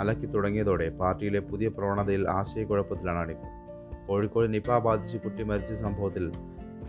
അലക്കി 0.00 0.26
തുടങ്ങിയതോടെ 0.26 0.88
പാർട്ടിയിലെ 0.90 1.40
പുതിയ 1.40 1.68
പ്രവണതയിൽ 1.68 2.28
ആശയക്കുഴപ്പത്തിലാണ് 2.28 3.18
അണികൾ. 3.18 3.64
കോഴിക്കോട് 4.08 4.54
നിപ 4.54 4.78
ബാധിച്ച് 4.78 5.18
കുട്ടി 5.18 5.42
മരിച്ച 5.42 5.72
സംഭവത്തിൽ 5.72 6.32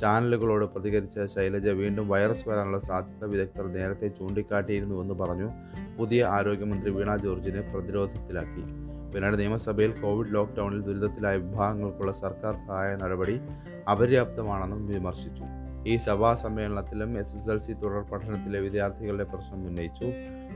ചാനലുകളോട് 0.01 0.65
പ്രതികരിച്ച 0.65 1.20
ശൈലജ 1.36 1.70
വീണ്ടും 1.70 2.10
വൈറസ് 2.10 2.50
വരാനുള്ള 2.50 2.79
സാധ്യത 2.79 3.25
വിദഗ്ധർ 3.25 3.67
നേരത്തെ 3.67 4.08
ചൂണ്ടിക്കാട്ടിയിരുന്നുവെന്ന് 4.08 5.13
പറഞ്ഞു 5.13 5.50
പുതിയ 6.00 6.25
ആരോഗ്യമന്ത്രി 6.25 6.91
വീണ 6.91 7.15
ജോർജിനെ 7.15 7.62
പ്രതിരോധത്തിലാക്കി. 7.62 8.62
പിന്നീട് 9.13 9.39
നിയമസഭയിൽ 9.39 9.91
കോവിഡ് 9.91 10.34
ലോക്ക്ഡൌണിൽ 10.34 10.82
ദുരിതത്തിലായ 10.82 11.38
വിഭാഗങ്ങൾക്കുള്ള 11.38 12.12
സർക്കാർ 12.12 12.53
സഹായ 12.53 12.96
നടപടി 12.96 13.39
അപര്യാപ്തമാണെന്നും 13.91 14.88
വിമർശിച്ചു. 14.88 15.44
ഈ 15.88 15.98
സഭാ 15.98 16.36
സമ്മേളനത്തിലും 16.36 17.20
എസ് 17.20 17.36
എസ് 17.36 17.50
എൽ 17.50 17.60
സി 17.60 17.74
തുടർ 17.74 18.01
പഠനത്തിലെ 18.01 18.60
വിദ്യാർത്ഥികളുടെ 18.60 19.24
പ്രശ്നം 19.24 19.68
ഉന്നയിച്ചു. 19.68 20.12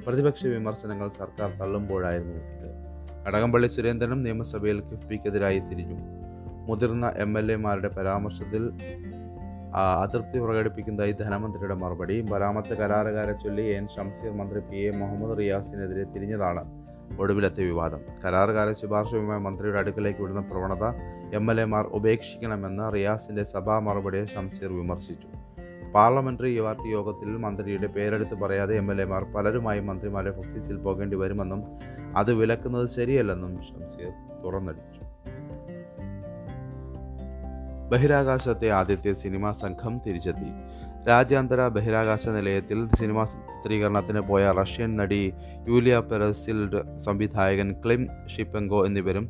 പ്രതിപക്ഷ 0.08 0.46
വിമർശനങ്ങൾ 0.46 1.10
സർക്കാർ 1.10 1.52
തള്ളുമ്പോഴായിരുന്നു 1.52 2.34
ഇത്. 2.34 2.90
കടകംപള്ളി 3.28 3.68
സുരേന്ദ്രനും 3.68 4.24
നിയമസഭയിൽ 4.24 4.82
കിഫ്ബിക്കെതിരായി 4.82 5.60
തിരിഞ്ഞു. 5.60 5.98
മുതിർന്ന 6.68 7.14
എം 7.18 7.40
എൽ 7.40 7.52
എമാരുടെ 7.52 7.88
പരാമർശത്തിൽ 7.88 8.72
അതൃപ്തി 9.76 10.40
പ്രകടിപ്പിക്കുന്നതായി 10.40 11.12
ധനമന്ത്രിയുടെ 11.12 11.76
മറുപടി. 11.76 12.22
ബരാമത്ത് 12.22 12.78
കരാറുകാരെ 12.78 13.34
ചൊല്ലി 13.34 13.64
എൻ. 13.64 13.88
ഷംസീർ 13.88 14.32
മന്ത്രി 14.32 14.60
പി. 14.60 14.76
എ. 14.76 14.92
മുഹമ്മദ് 14.92 15.38
റിയാസിനെതിരെ 15.38 16.04
തിരിഞ്ഞതാണ്. 16.04 16.79
ഒടുവിലത്തെ 17.18 17.64
വിവാദം. 17.64 18.00
കരാറുകാരെ 18.26 18.74
ശുപാർശയുമായി 18.74 19.40
മന്ത്രിയുടെ 19.40 19.80
അടുക്കലേക്ക് 19.80 20.22
വിടുന്ന 20.22 20.40
പ്രവണത 20.40 20.84
എം 21.34 21.52
എൽ 21.52 21.62
എമാർ 21.62 21.86
ഉപേക്ഷിക്കണമെന്ന് 21.86 22.94
റിയാസിന്റെ 22.94 23.44
സഭാ 23.44 23.80
മറുപടിയെ 23.80 24.26
ഷംസീർ 24.26 24.74
വിമർശിച്ചു. 24.74 25.28
പാർലമെന്ററി 25.92 26.62
പാർട്ടി 26.62 26.88
യോഗത്തിൽ 26.88 27.38
മന്ത്രിയുടെ 27.38 27.88
പേരെടുത്ത് 27.88 28.36
പറയാതെ 28.36 28.76
എം 28.76 28.92
എൽ 28.92 29.02
എമാർ 29.02 29.24
പലരുമായി 29.24 29.80
മന്ത്രിമാരെ 29.80 30.38
ഓഫീസിൽ 30.38 30.78
പോകേണ്ടി 30.78 31.18
വരുമെന്നും 31.18 31.64
അത് 32.18 32.34
വിലക്കുന്നത് 32.34 32.90
ശരിയല്ലെന്നും 32.90 33.64
ഷംസീർ 33.64 34.12
തുറന്നടിച്ചു. 34.44 35.00
ബഹിരാകാശത്തെ 37.90 38.70
ആദ്യത്തെ 38.70 39.14
സിനിമാ 39.14 39.52
സംഘം 39.52 40.02
തിരിച്ചെത്തി. 40.08 40.50
രാജ്യാന്തര 41.08 41.68
ബഹിരാകാശ 41.68 42.28
നിലയത്തിൽ 42.28 42.90
സിനിമാ 43.00 43.24
ചിത്രീകരണത്തിന് 43.24 44.20
പോയ 44.20 44.52
റഷ്യൻ 44.52 44.98
നടി 44.98 45.34
യൂലിയ 45.68 46.00
പെറസിൽഡ് 46.00 46.98
സംവിധായകൻ 46.98 47.76
ക്ലിം 47.86 48.08
ഷിപ്പെങ്കോ 48.38 48.86
എന്നിവരും 48.86 49.30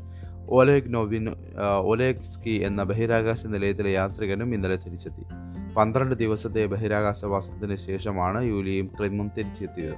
ഒലേഗ് 0.49 0.93
നോവിൻ 0.93 1.35
ഒലേഗ്സ്കി 1.81 2.49
എന്ന 2.49 2.83
ബഹിരാകാശ 2.83 3.45
നിലയത്തിലെ 3.45 3.91
യാത്രികനും 3.91 4.53
ഇന്നലെ 4.53 4.75
തിരിച്ചെത്തി. 4.75 5.23
പന്ത്രണ്ട് 5.73 6.15
ദിവസത്തെ 6.15 6.65
ബഹിരാകാശവാസത്തിന് 6.65 7.75
ശേഷമാണ് 7.75 8.43
യൂലിയും 8.43 8.91
ക്ലിമും 8.99 9.31
തിരിച്ചെത്തിയത്. 9.37 9.95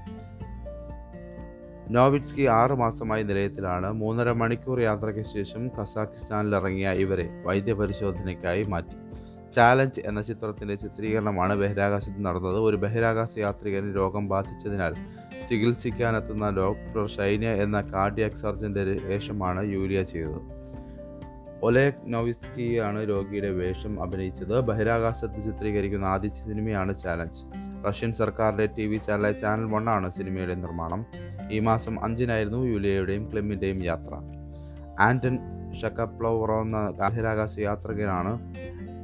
നോവിറ്റ്സ്കി 1.90 2.46
ആറ് 2.46 2.72
മാസമായി 2.72 3.24
നിലയത്തിലാണ്. 3.24 3.92
മൂന്നര 3.92 4.32
മണിക്കൂർ 4.32 4.82
യാത്രയ്ക്ക് 4.82 5.22
ശേഷം 5.22 5.68
കസാഖിസ്ഥാനിലിറങ്ങിയ 5.68 6.90
ഇവരെ 6.90 7.30
വൈദ്യപരിശോധനയ്ക്കായി 7.46 8.64
മാറ്റി. 8.64 9.11
ചാലഞ്ച് 9.56 10.02
എന്ന 10.06 10.22
ചിത്രത്തിന്റെ 10.22 10.76
ചിത്രീകരണമാണ് 10.76 11.56
ബഹിരാകാശത്ത് 11.56 12.26
നടന്നത്. 12.26 12.60
ഒരു 12.60 12.78
ബഹിരാകാശ 12.78 13.38
യാത്രികന് 13.38 13.96
രോഗം 13.96 14.28
ബാധിച്ചതിനാൽ 14.28 14.94
ചികിത്സിക്കാനെത്തുന്ന 15.50 16.50
ഡോക്ടർ 16.50 17.08
ഷൈന്യ 17.08 17.48
എന്ന 17.48 17.82
കാർഡിയാക് 17.82 18.42
സർജന്റെ 18.42 18.84
വേഷമാണ് 18.84 19.74
യൂരിയ 19.74 20.04
ചെയ്തത്. 20.04 20.62
ഒലേക് 21.64 22.02
നോവിസ്കിയാണ് 22.06 23.10
രോഗിയുടെ 23.10 23.50
വേഷം 23.50 24.02
അഭിനയിച്ചത്. 24.02 24.60
ബഹിരാകാശത്ത് 24.60 25.44
ചിത്രീകരിക്കുന്ന 25.44 26.06
ആദ്യ 26.06 26.30
സിനിമയാണ് 26.30 27.00
ചാലഞ്ച്. 27.00 27.44
റഷ്യൻ 27.90 28.14
സർക്കാരിന്റെ 28.14 28.66
ടി 28.66 28.86
വി 28.86 28.98
ചാനൽ 28.98 29.64
വൺ 29.64 29.90
ആണ് 29.90 30.12
സിനിമയുടെ 30.12 30.56
നിർമ്മാണം. 30.56 31.06
ഈ 31.52 31.60
മാസം 31.60 32.04
അഞ്ചിനായിരുന്നു 32.04 32.64
യൂലിയയുടെയും 32.64 33.32
ക്ലിമിന്റെയും 33.32 33.84
യാത്ര. 33.84 34.14
ആന്റൺ 35.00 35.38
ഷക്കപ്ലോവറോ 35.82 36.62
എന്ന 36.62 36.90
ബഹിരാകാശ 36.90 37.60
യാത്രികനാണ് 37.60 38.54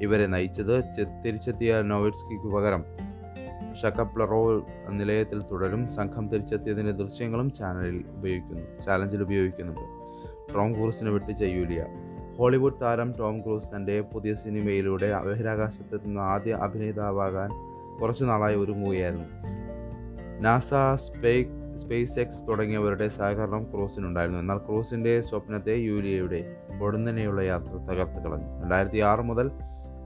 ഇവരെ 0.02 0.28
നയിച്ചത് 0.28 0.84
തിരിച്ചെത്തിയ 1.26 1.82
നോവിറ്റ്സ്കിക്ക് 1.82 2.56
പകരം. 2.56 2.84
ഷക്കപ്ലറോ 3.84 4.66
നിലയത്തിൽ 4.90 5.42
തുടരും. 5.42 5.88
സംഘം 5.88 6.28
തിരിച്ചെത്തിയതിന്റെ 6.28 6.92
ദൃശ്യങ്ങളും 6.92 7.52
ചാനലിൽ 7.52 8.04
ഉപയോഗിക്കുന്നു 8.18 8.82
ചാലഞ്ചിൽ 8.86 9.22
ഉപയോഗിക്കുന്നുണ്ട്. 9.22 9.82
ടോം 10.56 10.74
ക്രൂസിനെ 10.74 11.12
വിട്ടിച്ച 11.12 11.44
യൂലിയ. 11.44 11.86
ഹോളിവുഡ് 12.38 12.82
താരം 12.82 13.14
ടോം 13.20 13.42
ക്രൂസ് 13.42 13.76
തന്റെ 13.76 14.02
പുതിയ 14.02 14.36
സിനിമയിലൂടെ 14.36 15.22
ബഹിരാകാശത്തെത്തുന്ന 15.22 16.20
ആദ്യ 16.20 16.54
അഭിനേതാവാകാൻ 16.54 17.50
കുറച്ചു 18.02 18.26
നാളായി 18.26 18.56
ഒരുങ്ങുകയായിരുന്നു. 18.56 19.28
നാസ 20.40 20.70
സ്പേ 20.96 21.46
സ്പേസ് 21.76 22.20
എക്സ് 22.20 22.48
തുടങ്ങിയവരുടെ 22.50 23.08
സഹകരണം 23.08 23.64
ക്രൂസിനുണ്ടായിരുന്നു. 23.64 24.40
എന്നാൽ 24.40 24.58
ക്രൂസിന്റെ 24.58 25.22
സ്വപ്നത്തെ 25.22 25.76
യൂലിയയുടെ 25.76 26.56
പൊടുന്നനെയുള്ള 26.82 27.42
യാത്ര 27.42 27.70
തകർത്ത് 27.70 28.24
കളഞ്ഞു. 28.24 28.62
രണ്ടായിരത്തി 28.62 28.98
ആറ് 28.98 29.20
മുതൽ 29.20 29.52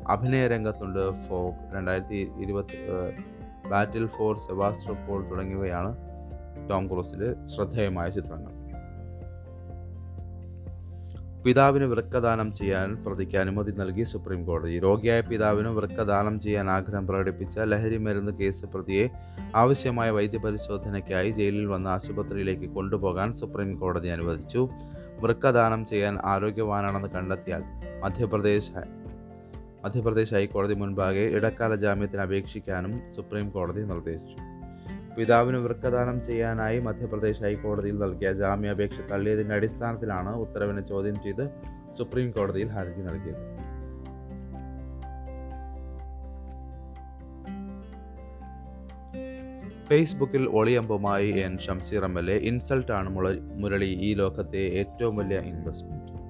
അഭിനയ 0.08 0.48
രംഗത്തുണ്ട് 0.48 1.30
ഫോഗ് 1.30 1.76
രണ്ടായിരത്തി 1.76 2.32
ഇരുപത്തി 2.38 2.78
ബാറ്റിൽ 3.72 4.08
ഫോർ 4.08 4.38
സെബാസ്റ്റ്രോപോൾ 4.38 5.30
തുടങ്ങിയവയാണ് 5.30 5.96
ടോം 6.70 6.88
ക്രൂസിന്റെ 6.88 7.48
ശ്രദ്ധേയമായ 7.48 8.10
ചിത്രങ്ങൾ. 8.10 8.62
പിതാവിന് 11.46 11.86
വൃക്കദാനം 11.86 12.56
ചെയ്യാൻ 12.56 13.06
പ്രതിക്ക് 13.06 13.38
അനുമതി 13.38 13.72
നൽകി 13.72 14.04
സുപ്രീം 14.04 14.46
കോടതി. 14.46 14.80
രോഗിയായ 14.80 15.22
പിതാവിന് 15.22 15.68
വൃക്കദാനം 15.68 16.40
ചെയ്യാൻ 16.40 16.70
ആഗ്രഹം 16.70 17.08
പ്രകടിപ്പിച്ച 17.08 17.60
ലഹരി 17.60 17.98
മരുന്ന് 17.98 18.32
കേസ് 18.32 18.66
പ്രതിയെ 18.66 19.10
ആവശ്യമായ 19.56 20.10
വൈദ്യപരിശോധനയ്ക്കായി 20.10 21.30
ജയിലിൽ 21.30 21.66
വന്ന 21.66 21.88
ആശുപത്രിയിലേക്ക് 21.88 22.70
കൊണ്ടുപോകാൻ 22.70 23.34
സുപ്രീം 23.34 23.76
കോടതി 23.76 24.08
അനുവദിച്ചു. 24.08 24.70
വൃക്കദാനം 25.20 25.86
ചെയ്യാൻ 25.86 26.20
ആരോഗ്യവാനാണെന്ന് 26.26 27.08
കണ്ടെത്തിയാൽ 27.08 27.64
മധ്യപ്രദേശ് 28.00 29.01
മധ്യപ്രദേശ് 29.86 30.34
ഹൈക്കോടതി 30.34 30.74
മുൻപാകെ 30.74 31.20
ഇടക്കാല 31.20 31.76
ജാമ്യത്തിന് 31.76 32.22
അപേക്ഷിക്കാനും 32.22 33.14
സുപ്രീം 33.16 33.50
കോടതി 33.50 33.82
നിർദ്ദേശിച്ചു. 33.82 34.36
പിതാവിന് 35.18 35.58
വൃക്കദാനം 35.58 36.24
ചെയ്യാനായി 36.24 36.80
മധ്യപ്രദേശ് 36.80 37.42
ഹൈക്കോടതിയിൽ 37.42 38.00
നൽകിയ 38.00 38.34
ജാമ്യാപേക്ഷ 38.34 39.00
തള്ളിയതിന്റെ 39.12 39.56
അടിസ്ഥാനത്തിലാണ് 39.56 40.36
ഉത്തരവിനെ 40.36 40.82
ചോദ്യം 40.82 41.16
ചെയ്ത് 41.16 41.50
സുപ്രീം 41.98 42.32
കോടതിയിൽ 42.32 42.68
ഹർജി 42.68 43.02
നൽകിയത്. 43.02 43.72
ഫേസ്ബുക്കിൽ 49.88 50.50
ഒളിയമ്പുമായി 50.50 51.32
N. 51.32 51.58
Shamseer 51.58 52.04
M. 52.04 52.20
L. 52.20 52.32
A. 52.32 52.36
ഇൻസൾട്ടാണ് 52.36 53.10
Murali 53.54 53.86
ഈ 53.86 54.14
ലോകത്തെ 54.14 54.58
ഏറ്റവും 54.58 55.18
വലിയ 55.18 55.38
ഇൻവെസ്റ്റ്മെന്റ് 55.38 56.21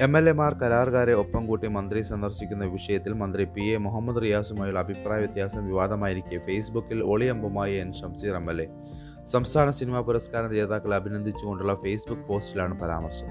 എം 0.00 0.18
എൽ 0.18 0.28
എമാർ 0.28 0.54
കരാറുകാരെ 0.54 1.12
ഒപ്പം 1.12 1.46
കൂട്ടി 1.46 1.68
മന്ത്രി 1.68 2.02
സന്ദർശിക്കുന്ന 2.02 2.64
വിഷയത്തിൽ 2.64 3.12
മന്ത്രി 3.12 3.44
പി 3.44 3.60
എ 3.60 3.76
മുഹമ്മദ് 3.76 4.22
റിയാസുമായുള്ള 4.22 4.78
അഭിപ്രായ 4.78 5.18
വ്യത്യാസം 5.18 5.66
വിവാദമായിരിക്കെ. 5.66 6.38
ഫേസ്ബുക്കിൽ 6.38 7.04
ഒളിയമ്പുമായി 7.04 7.74
N 7.74 7.92
Shamseer 7.92 8.34
M 8.34 8.50
L 8.50 8.62
A. 8.62 8.68
സംസ്ഥാന 9.26 9.70
സിനിമാ 9.70 10.00
പുരസ്കാര 10.00 10.46
ജേതാക്കളെ 10.46 10.96
അഭിനന്ദിച്ചുകൊണ്ടുള്ള 10.96 11.74
ഫേസ്ബുക്ക് 11.74 12.22
പോസ്റ്റിലാണ് 12.22 12.80
പരാമർശം. 12.80 13.26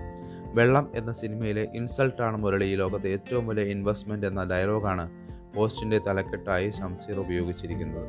വെള്ളം 0.54 0.92
എന്ന 0.96 1.12
സിനിമയിലെ 1.12 1.68
ഇൻസൾട്ടാണ് 1.74 2.38
മുരളി. 2.38 2.76
ലോകത്തെ 2.76 3.10
ഏറ്റവും 3.10 3.48
വലിയ 3.48 3.64
ഇൻവെസ്റ്റ്മെന്റ് 3.64 4.28
എന്ന 4.28 4.44
ഡയലോഗാണ് 4.44 5.10
പോസ്റ്റിന്റെ 5.56 6.00
തലക്കെട്ടായി 6.00 6.70
ഷംസീർ 6.70 7.20
ഉപയോഗിച്ചിരിക്കുന്നത്. 7.20 8.08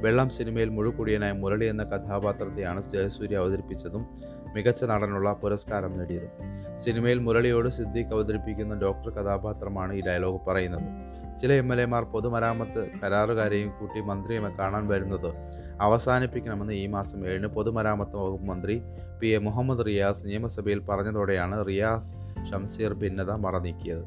വെള്ളം 0.00 0.28
സിനിമയിൽ 0.28 0.68
മുഴുക്കുടിയനായ 0.68 1.32
മുരളി 1.32 1.64
എന്ന 1.64 1.84
കഥാപാത്രത്തെയാണ് 1.84 2.82
ജയസൂര്യ 2.92 3.36
അവതരിപ്പിച്ചതും 3.36 4.06
മികച്ച 4.54 4.84
നടനുള്ള 4.84 5.32
പുരസ്കാരം 5.32 5.98
നേടിയത്. 5.98 6.63
സിനിമയിൽ 6.78 7.18
മുരളിയോട് 7.18 7.68
സിദ്ദീഖ് 7.68 8.14
അവതരിപ്പിക്കുന്ന 8.14 8.74
ഡോക്ടർ 8.74 9.10
കഥാപാത്രമാണ് 9.10 9.92
ഈ 9.92 10.02
ഡയലോഗ് 10.02 10.46
പറയുന്നത്. 10.46 11.14
ചില 11.38 11.52
എം 11.52 11.72
എൽ 11.72 11.80
എമാർ 11.80 12.04
പൊതുമരാമത്ത് 12.04 12.90
കരാറുകാരെയും 13.02 13.72
കൂട്ടി 13.80 14.00
മന്ത്രിയെ 14.00 14.56
കാണാൻ 14.56 14.88
വരുന്നത് 14.88 15.34
അവസാനിപ്പിക്കണമെന്ന് 15.80 16.72
ഈ 16.72 16.86
മാസം 16.86 17.28
ഏഴിന് 17.28 17.46
പൊതുമരാമത്ത് 17.46 18.16
വകുപ്പ് 18.16 18.46
മന്ത്രി 18.46 18.82
പി 19.20 19.26
എ 19.26 19.38
മുഹമ്മദ് 19.38 19.86
റിയാസ് 19.86 20.26
നിയമസഭയിൽ 20.26 20.78
പറഞ്ഞതോടെയാണ് 20.78 21.66
റിയാസ് 21.66 22.14
ഷംസീർ 22.52 22.92
ഭിന്നത 22.92 23.30
മറനീക്കിയത്. 23.30 24.04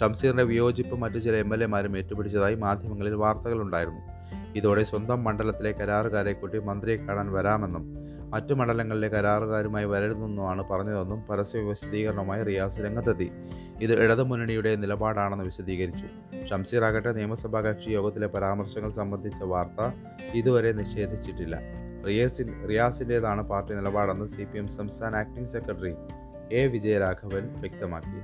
ഷംസീറിന്റെ 0.00 0.42
വിയോജിപ്പ് 0.42 0.96
മറ്റു 0.96 1.18
ചില 1.18 1.36
എം 1.36 1.54
എൽ 1.54 1.62
എമാരും 1.62 1.96
ഏറ്റുപിടിച്ചതായി 1.98 2.54
മാധ്യമങ്ങളിൽ 2.54 3.14
വാർത്തകളുണ്ടായിരുന്നു. 3.14 4.00
ഇതോടെ 4.56 4.82
സ്വന്തം 4.82 5.24
മണ്ഡലത്തിലെ 5.24 5.72
കരാറുകാരെ 5.72 6.32
കൂട്ടി 6.32 6.58
മന്ത്രിയെ 6.58 6.96
കാണാൻ 6.96 7.32
വരാമെന്നും 7.32 8.11
മറ്റു 8.32 8.54
മണ്ഡലങ്ങളിലെ 8.54 9.08
കരാറുകാരുമായി 9.08 9.84
വരരുതെന്നുമാണ് 9.84 10.68
പറഞ്ഞതെന്നും 10.68 11.22
പരസ്യ 11.22 11.58
വിശദീകരണവുമായി 11.58 12.42
റിയാസ് 12.42 12.80
രംഗത്തെത്തി. 12.80 13.30
ഇത് 13.80 14.04
ഇടതുമുന്നണിയുടെ 14.04 14.76
നിലപാടാണെന്ന് 14.76 15.44
വിശദീകരിച്ചു. 15.44 16.06
ഷംസീർ 16.46 16.84
ആകട്ടെ 16.84 17.12
നിയമസഭാ 17.12 17.60
കക്ഷി 17.60 17.90
യോഗത്തിലെ 17.90 18.26
പരാമർശങ്ങൾ 18.26 18.92
സംബന്ധിച്ച 18.92 19.42
വാർത്ത 19.42 19.92
ഇതുവരെ 20.34 20.72
നിഷേധിച്ചിട്ടില്ല. 20.72 21.60
റിയാസിൻ 22.06 22.68
റിയാസിന്റേതാണ് 22.68 23.42
പാർട്ടി 23.42 23.74
നിലപാടെന്ന് 23.74 24.26
സി 24.26 24.44
പി 24.44 24.58
എം 24.58 24.68
സംസ്ഥാന 24.68 25.16
ആക്ടിംഗ് 25.16 25.48
സെക്രട്ടറി 25.48 25.94
എ. 26.52 26.66
വിജയരാഘവൻ 26.66 27.60
വ്യക്തമാക്കി. 27.60 28.20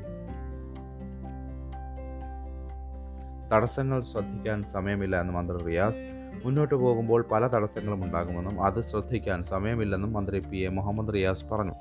തടസ്സങ്ങൾ 3.53 4.03
ശ്രദ്ധിക്കാൻ 4.03 4.63
സമയമില്ല 4.63 5.21
എന്ന് 5.21 5.33
മന്ത്രി 5.33 5.65
റിയാസ് 5.65 6.28
മുന്നോട്ട് 6.45 6.75
പോകുമ്പോൾ 6.75 7.25
പല 7.33 7.47
തടസ്സങ്ങളും 7.47 8.05
ഉണ്ടാകുമെന്നും 8.05 8.65
അത് 8.65 8.81
ശ്രദ്ധിക്കാൻ 8.81 9.45
സമയമില്ലെന്നും 9.45 10.13
മന്ത്രി 10.13 10.39
പി 10.39 10.57
എ 10.57 10.69
മുഹമ്മദ് 10.69 11.15
റിയാസ് 11.15 11.45
പറഞ്ഞു. 11.45 11.73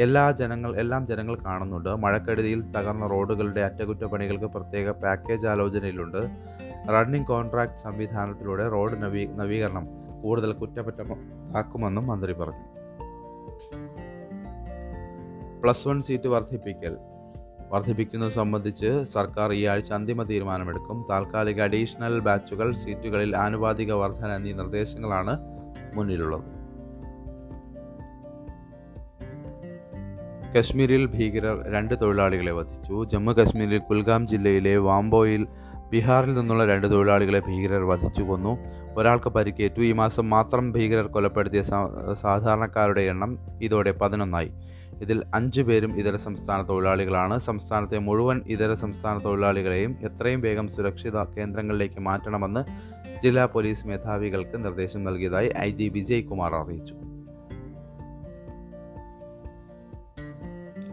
എല്ലാ 0.00 0.30
ജനങ്ങൾ 0.30 0.76
എല്ലാം 0.76 1.06
ജനങ്ങൾ 1.06 1.34
കാണുന്നുണ്ട്. 1.34 1.88
മഴക്കെടുതിയിൽ 1.88 2.70
തകർന്ന 2.70 3.06
റോഡുകളുടെ 3.06 3.60
അറ്റകുറ്റപ്പണികൾക്ക് 3.60 4.44
പ്രത്യേക 4.44 4.90
പാക്കേജ് 4.90 5.46
ആലോചനയിലുണ്ട്. 5.46 6.16
റണ്ണിംഗ് 6.90 7.26
കോൺട്രാക്ട് 7.26 7.82
സംവിധാനത്തിലൂടെ 7.82 8.68
റോഡ് 8.68 9.02
നവീ 9.02 9.26
നവീകരണം 9.26 9.86
കൂടുതൽ 10.22 10.52
കുറ്റപറ്റമാക്കുമെന്നും 10.52 12.06
മന്ത്രി 12.06 12.32
പറഞ്ഞു. 12.32 12.64
പ്ലസ് 15.62 15.88
വൺ 15.88 16.00
സീറ്റ് 16.00 16.28
വർദ്ധിപ്പിക്കൽ. 16.28 16.96
വർദ്ധിപ്പിക്കുന്നത് 17.70 18.30
സംബന്ധിച്ച് 18.30 19.04
സർക്കാർ 19.04 19.52
ഈ 19.52 19.64
ആഴ്ച 19.64 19.92
അന്തിമ 19.92 20.22
തീരുമാനമെടുക്കും. 20.22 21.06
താൽക്കാലിക 21.10 21.62
അഡീഷണൽ 21.62 22.20
ബാച്ചുകൾ 22.20 22.72
സീറ്റുകളിൽ 22.72 23.36
ആനുപാതിക 23.36 23.92
വർധന 23.92 24.32
എന്നീ 24.32 24.52
നിർദ്ദേശങ്ങളാണ് 24.52 25.38
മുന്നിലുള്ളത്. 25.94 26.54
കശ്മീരിൽ 30.58 31.06
ഭീകരർ 31.06 31.72
രണ്ട് 31.72 31.94
തൊഴിലാളികളെ 32.02 32.52
വധിച്ചു. 32.52 33.04
ജമ്മു 33.12 33.32
കശ്മീരിൽ 33.32 33.78
കുൽഗാം 33.78 34.28
ജില്ലയിലെ 34.28 34.76
വാംബോയിൽ 34.76 35.46
ബീഹാറിൽ 35.90 36.34
നിന്നുള്ള 36.34 36.66
രണ്ട് 36.66 36.90
തൊഴിലാളികളെ 36.90 37.40
ഭീകരർ 37.40 37.82
വധിച്ചു 37.82 38.22
കൊന്നു. 38.22 38.58
ഒരാൾക്ക് 38.96 39.28
പരിക്കേറ്റു. 39.28 39.80
ഈ 39.80 39.92
മാസം 39.92 40.30
മാത്രം 40.30 40.72
ഭീകരർ 40.72 41.06
കൊലപ്പെടുത്തിയ 41.06 41.62
സാധാരണക്കാരുടെ 42.12 43.00
എണ്ണം 43.00 43.38
ഇതോടെ 43.62 43.92
പതിനൊന്നായി. 43.92 44.52
ഇതിൽ 45.02 45.24
അഞ്ചു 45.34 45.62
പേരും 45.62 45.98
ഇതര 45.98 46.16
സംസ്ഥാന 46.16 46.62
തൊഴിലാളികളാണ്. 46.62 47.38
സംസ്ഥാനത്തെ 47.38 47.98
മുഴുവൻ 47.98 48.42
ഇതര 48.46 48.74
സംസ്ഥാന 48.74 49.18
തൊഴിലാളികളെയും 49.18 49.96
എത്രയും 50.02 50.40
വേഗം 50.40 50.68
സുരക്ഷിത 50.68 51.24
കേന്ദ്രങ്ങളിലേക്ക് 51.24 52.00
മാറ്റണമെന്ന് 52.00 52.64
ജില്ലാ 53.22 53.44
പോലീസ് 53.44 53.86
മേധാവികൾക്ക് 53.86 54.64
നിർദ്ദേശം 54.64 55.04
നൽകിയതായി 55.04 55.50
ഐ 55.58 55.70
ജി 55.70 55.88
വിജയ് 55.88 56.22
കുമാർ 56.22 56.54
അറിയിച്ചു. 56.54 56.94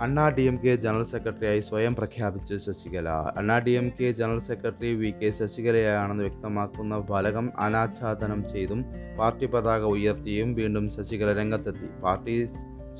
അണ്ണാ 0.01 0.29
ഡി 0.29 0.41
എം 0.41 0.59
കെ 0.65 0.75
ജനറൽ 0.75 1.03
സെക്രട്ടറിയായി 1.03 1.59
സ്വയം 1.59 1.95
പ്രഖ്യാപിച്ച് 1.95 2.57
Sasikala. 2.57 3.09
Anna 3.09 3.59
D 3.59 3.71
M 3.71 3.91
K 4.01 4.11
general 4.11 4.39
secretary 4.39 4.93
V 4.93 5.11
K 5.11 5.31
ശശികലയാണെന്ന് 5.31 6.23
വ്യക്തമാക്കുന്ന 6.23 7.01
ഫലകം 7.01 7.51
അനാച്ഛാദനം 7.59 8.49
ചെയ്തും 8.49 8.85
പാർട്ടി 9.19 9.45
പതാക 9.45 9.83
ഉയർത്തിയും 9.83 10.53
വീണ്ടും 10.53 10.89
ശശികല 10.89 11.33
രംഗത്തെത്തി. 11.33 12.01
പാർട്ടി 12.03 12.47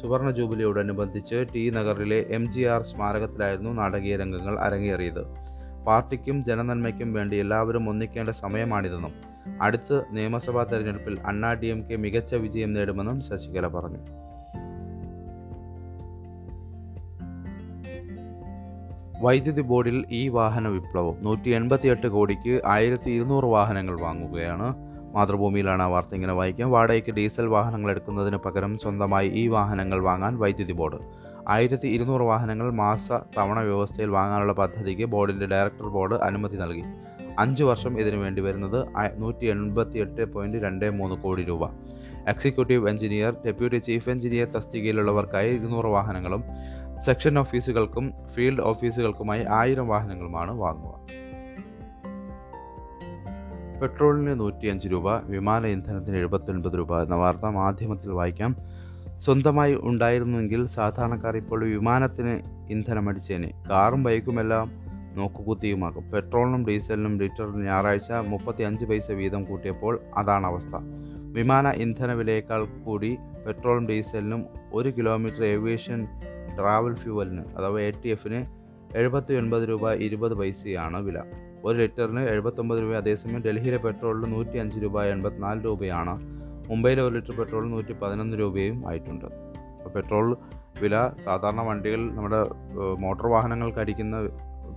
സുവർണ 0.02 0.32
ജൂബിലിയോടനുബന്ധിച്ച് 0.32 1.46
ടി 1.56 1.70
നഗറിലെ 1.70 2.26
എം 2.30 2.52
ജി 2.52 2.62
ആർ 2.62 2.82
സ്മാരകത്തിലായിരുന്നു 2.82 3.70
നാടകീയ 3.70 4.18
രംഗങ്ങൾ 4.18 4.60
അരങ്ങേറിയത്. 4.60 5.24
പാർട്ടിക്കും 5.88 6.46
ജനനന്മയ്ക്കും 6.46 7.14
വേണ്ടി 7.14 7.38
എല്ലാവരും 7.38 7.90
ഒന്നിക്കേണ്ട 7.90 8.30
സമയമാണിതെന്നും 8.30 9.14
അടുത്ത 9.62 10.02
നിയമസഭാ 10.12 10.64
തെരഞ്ഞെടുപ്പിൽ 10.64 11.20
അണ്ണാ 11.26 11.54
ഡി 11.54 11.68
എം 11.68 11.88
കെ 11.88 11.96
മികച്ച 11.96 12.36
വിജയം 12.36 12.74
നേടുമെന്നും 12.74 13.22
ശശികല 13.22 13.68
പറഞ്ഞു. 13.68 13.98
വൈദ്യുതി 19.22 19.62
ബോർഡിൽ 19.62 20.06
ഈ 20.12 20.28
വാഹന 20.28 20.68
വിപ്ലവം 20.68 21.24
നൂറ്റി 21.24 21.50
എൺപത്തിയെട്ട് 21.50 22.08
കോടിക്ക് 22.08 22.62
ആയിരത്തി 22.66 23.12
ഇരുന്നൂറ് 23.12 23.46
വാഹനങ്ങൾ 23.46 24.02
വാങ്ങുകയാണ് 24.02 24.91
മാതൃഭൂമിയിലാണ് 25.16 25.84
ആ 25.84 25.88
വാർത്ത 25.88 26.14
ഇങ്ങനെ 26.16 26.34
വായിക്കാം 26.34 26.72
വാടകയ്ക്ക് 26.72 27.12
ഡീസൽ 27.12 27.48
വാഹനങ്ങൾ 27.48 27.90
എടുക്കുന്നതിന് 27.92 28.38
പകരം 28.38 28.78
സ്വന്തമായി 28.78 29.30
ഈ 29.30 29.48
വാഹനങ്ങൾ 29.48 30.00
വാങ്ങാൻ 30.00 30.40
വൈദ്യുതി 30.40 30.72
ബോർഡ്. 30.72 31.00
ആയിരത്തി 31.48 31.88
ഇരുന്നൂറ് 31.88 32.22
വാഹനങ്ങൾ 32.22 32.72
മാസ 32.72 33.12
തവണ 33.12 33.60
വ്യവസ്ഥയിൽ 33.60 34.10
വാങ്ങാനുള്ള 34.10 34.54
പദ്ധതിക്ക് 34.54 35.06
ബോർഡിന്റെ 35.06 35.46
ഡയറക്ടർ 35.46 35.88
ബോർഡ് 35.88 36.14
അനുമതി 36.14 36.58
നൽകി. 36.58 36.84
അഞ്ച് 37.40 37.64
വർഷം 37.64 38.00
ഇതിനു 38.02 38.18
വേണ്ടി 38.18 38.42
വരുന്നത് 38.42 38.80
നൂറ്റി 39.22 39.46
എൺപത്തി 39.46 40.00
എട്ട് 40.00 40.34
പോയിന്റ് 40.34 40.58
രണ്ട് 40.58 40.90
മൂന്ന് 40.90 41.16
കോടി 41.16 41.44
രൂപ. 41.44 41.66
Executive 42.28 42.90
engineer 42.90 43.36
deputy 43.46 43.76
chief 43.76 44.10
engineer 44.10 44.48
തസ്തികയിലുള്ളവർക്കായി 44.56 45.52
ഇരുന്നൂറ് 45.54 45.86
വാഹനങ്ങളും 45.86 46.44
സെക്ഷൻ 47.06 47.40
ഓഫീസുകൾക്കും 47.40 48.14
ഫീൽഡ് 48.34 48.62
ഓഫീസുകൾക്കുമായി 48.62 49.46
ആയിരം 49.50 49.88
വാഹനങ്ങളുമാണ് 49.88 50.52
വാങ്ങുക. 50.58 50.94
പെട്രോളിന് 53.82 54.40
നൂറ്റിയഞ്ച് 54.40 54.88
രൂപ 54.88 55.16
വിമാന 55.18 55.66
ഇന്ധനത്തിന് 55.66 56.18
എഴുപത്തൊൻപത് 56.18 56.78
രൂപ 56.78 57.04
എന്ന 57.04 57.16
വാർത്ത 57.16 57.46
മാധ്യമത്തിൽ 57.46 58.10
വായിക്കാം. 58.10 58.56
സ്വന്തമായി 59.20 59.78
ഉണ്ടായിരുന്നുവെങ്കിൽ 59.82 60.68
സാധാരണക്കാർ 60.68 61.38
ഇപ്പോൾ 61.38 61.64
വിമാനത്തിന് 61.64 62.40
ഇന്ധനം 62.72 63.10
അടിച്ചേനെ. 63.10 63.64
കാറും 63.70 64.04
ബൈക്കുമെല്ലാം 64.04 64.72
നോക്കുകുത്തിയുമാകും. 65.16 66.12
പെട്രോളിനും 66.12 66.68
ഡീസലിനും 66.68 67.20
ലിറ്ററിന് 67.20 67.66
ഞായറാഴ്ച 67.66 68.12
മുപ്പത്തി 68.12 68.64
അഞ്ച് 68.64 68.86
പൈസ 68.86 69.12
വീതം 69.12 69.44
കൂട്ടിയപ്പോൾ 69.44 70.00
അതാണ് 70.18 70.46
അവസ്ഥ. 70.46 70.76
വിമാന 71.34 71.68
ഇന്ധന 71.68 72.14
വിലയേക്കാൾ 72.14 72.68
കൂടി 72.86 73.18
പെട്രോളും 73.48 73.88
ഡീസലിനും 73.88 74.46
ഒരു 74.74 74.90
കിലോമീറ്റർ 74.90 75.44
ഏവിയേഷൻ 75.46 76.08
ട്രാവൽ 76.58 76.96
ഫ്യൂവലിന് 76.96 77.42
അഥവാ 77.58 77.80
എ 77.80 77.92
ടി 77.92 78.10
എഫിന് 78.10 78.61
എഴുപത്തി 78.96 79.34
ഒൻപത് 79.34 79.70
രൂപ 79.70 79.94
ഇരുപത് 79.94 80.34
പൈസയാണ് 80.34 81.02
വില. 81.02 81.24
ഒരു 81.66 81.78
ലിറ്ററിന് 81.78 82.20
എഴുപത്തൊമ്പത് 82.20 82.80
രൂപ. 82.82 82.96
അതേസമയം 82.96 83.42
ഡൽഹിയിലെ 83.42 83.78
പെട്രോളിന് 83.78 84.34
നൂറ്റി 84.34 84.58
അഞ്ച് 84.58 84.84
രൂപ 84.84 85.04
എൺപത്തിനാല് 85.04 85.64
രൂപയാണ്. 85.64 86.16
മുംബൈയിലെ 86.70 87.02
ഒരു 87.02 87.16
ലിറ്റർ 87.16 87.36
പെട്രോൾ 87.40 87.70
നൂറ്റി 87.70 87.94
പതിനൊന്ന് 87.94 88.40
രൂപയും 88.40 88.88
ആയിട്ടുണ്ട്. 88.88 89.26
പെട്രോൾ 89.96 90.38
വില 90.82 91.10
സാധാരണ 91.24 91.62
വണ്ടികൾ 91.62 92.12
നമ്മുടെ 92.16 92.46
മോട്ടോർ 93.00 93.28
വാഹനങ്ങൾക്ക് 93.28 93.80
അടിക്കുന്ന 93.80 94.22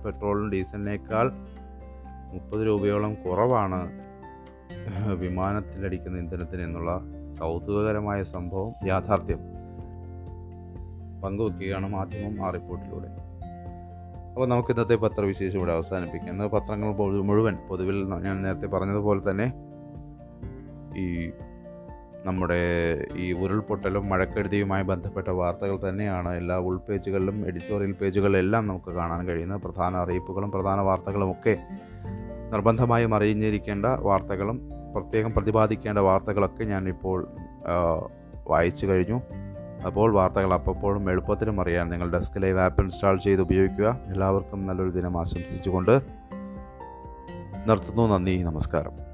പെട്രോളും 0.05 0.51
ഡീസലിനേക്കാൾ 0.51 1.31
മുപ്പത് 2.33 2.67
രൂപയോളം 2.67 3.13
കുറവാണ് 3.13 4.05
വിമാനത്തിലടിക്കുന്ന 5.15 6.19
ഇന്ധനത്തിന് 6.19 6.61
എന്നുള്ള 6.61 7.01
കൗതുകകരമായ 7.39 8.23
സംഭവം 8.23 8.87
യാഥാർത്ഥ്യം. 8.87 9.39
പങ്കുവെക്കുകയാണ് 11.23 11.89
മാധ്യമം 11.89 12.45
ആ 12.45 12.49
റിപ്പോർട്ടിലൂടെ. 12.49 13.24
അപ്പോൾ 14.35 14.47
നമുക്ക് 14.47 14.69
ഇന്നത്തെ 14.69 14.95
പത്രവിശേഷം 14.95 15.57
ഇവിടെ 15.57 15.71
അവസാനിപ്പിക്കാം. 15.71 16.31
ഇന്ന് 16.31 16.45
പത്രങ്ങൾ 16.45 16.95
മുഴുവൻ 17.21 17.57
പൊതുവിൽ 17.69 18.05
ഞാൻ 18.05 18.41
നേരത്തെ 18.41 18.67
പറഞ്ഞതുപോലെ 18.67 19.31
തന്നെ 19.31 19.53
ഈ 20.97 21.31
നമ്മുടെ 22.25 22.59
ഈ 23.15 23.33
ഉരുൾപൊട്ടലും 23.33 24.09
മഴക്കെടുതിയുമായി 24.09 24.83
ബന്ധപ്പെട്ട 24.83 25.27
വാർത്തകൾ 25.27 25.89
തന്നെയാണ്. 25.89 26.33
എല്ലാ 26.33 26.57
ഉൾപേജുകളിലും 26.57 27.47
എഡിറ്റോറിയൽ 27.47 27.91
പേജുകളിലെല്ലാം 27.91 28.67
നമുക്ക് 28.67 28.91
കാണാൻ 28.91 29.27
കഴിയുന്ന 29.27 29.55
പ്രധാന 29.55 29.95
അറിയിപ്പുകളും 29.95 30.51
പ്രധാന 30.51 30.79
വാർത്തകളും 30.79 31.31
ഒക്കെ 31.31 31.57
നിർബന്ധമായും 32.51 33.15
അറിഞ്ഞിരിക്കേണ്ട 33.15 33.85
വാർത്തകളും 33.85 34.69
പ്രത്യേകം 34.95 35.33
പ്രതിപാദിക്കേണ്ട 35.33 35.99
വാർത്തകളൊക്കെ 35.99 36.63
ഞാനിപ്പോൾ 36.63 37.27
വായിച്ചു 38.47 38.85
കഴിഞ്ഞു. 38.85 39.21
അപ്പോൾ 39.85 40.13
വാർത്തകൾ 40.13 40.53
അപ്പോഴും 40.53 41.11
എളുപ്പത്തിലും 41.11 41.61
അറിയാൻ 41.61 41.89
നിങ്ങൾ 41.89 42.11
ഡെസ്ക് 42.11 42.41
ലൈവ് 42.41 42.59
ആപ്പ് 42.59 42.81
ഇൻസ്റ്റാൾ 42.81 43.17
ചെയ്ത് 43.17 43.41
ഉപയോഗിക്കുക. 43.41 43.99
എല്ലാവർക്കും 44.07 44.67
നല്ലൊരു 44.67 44.89
ദിനം 44.89 45.19
ആശംസിച്ചുകൊണ്ട് 45.19 46.01
നിർത്തുന്നു. 47.67 48.07
നന്ദി 48.07 48.43
നമസ്കാരം. 48.43 49.04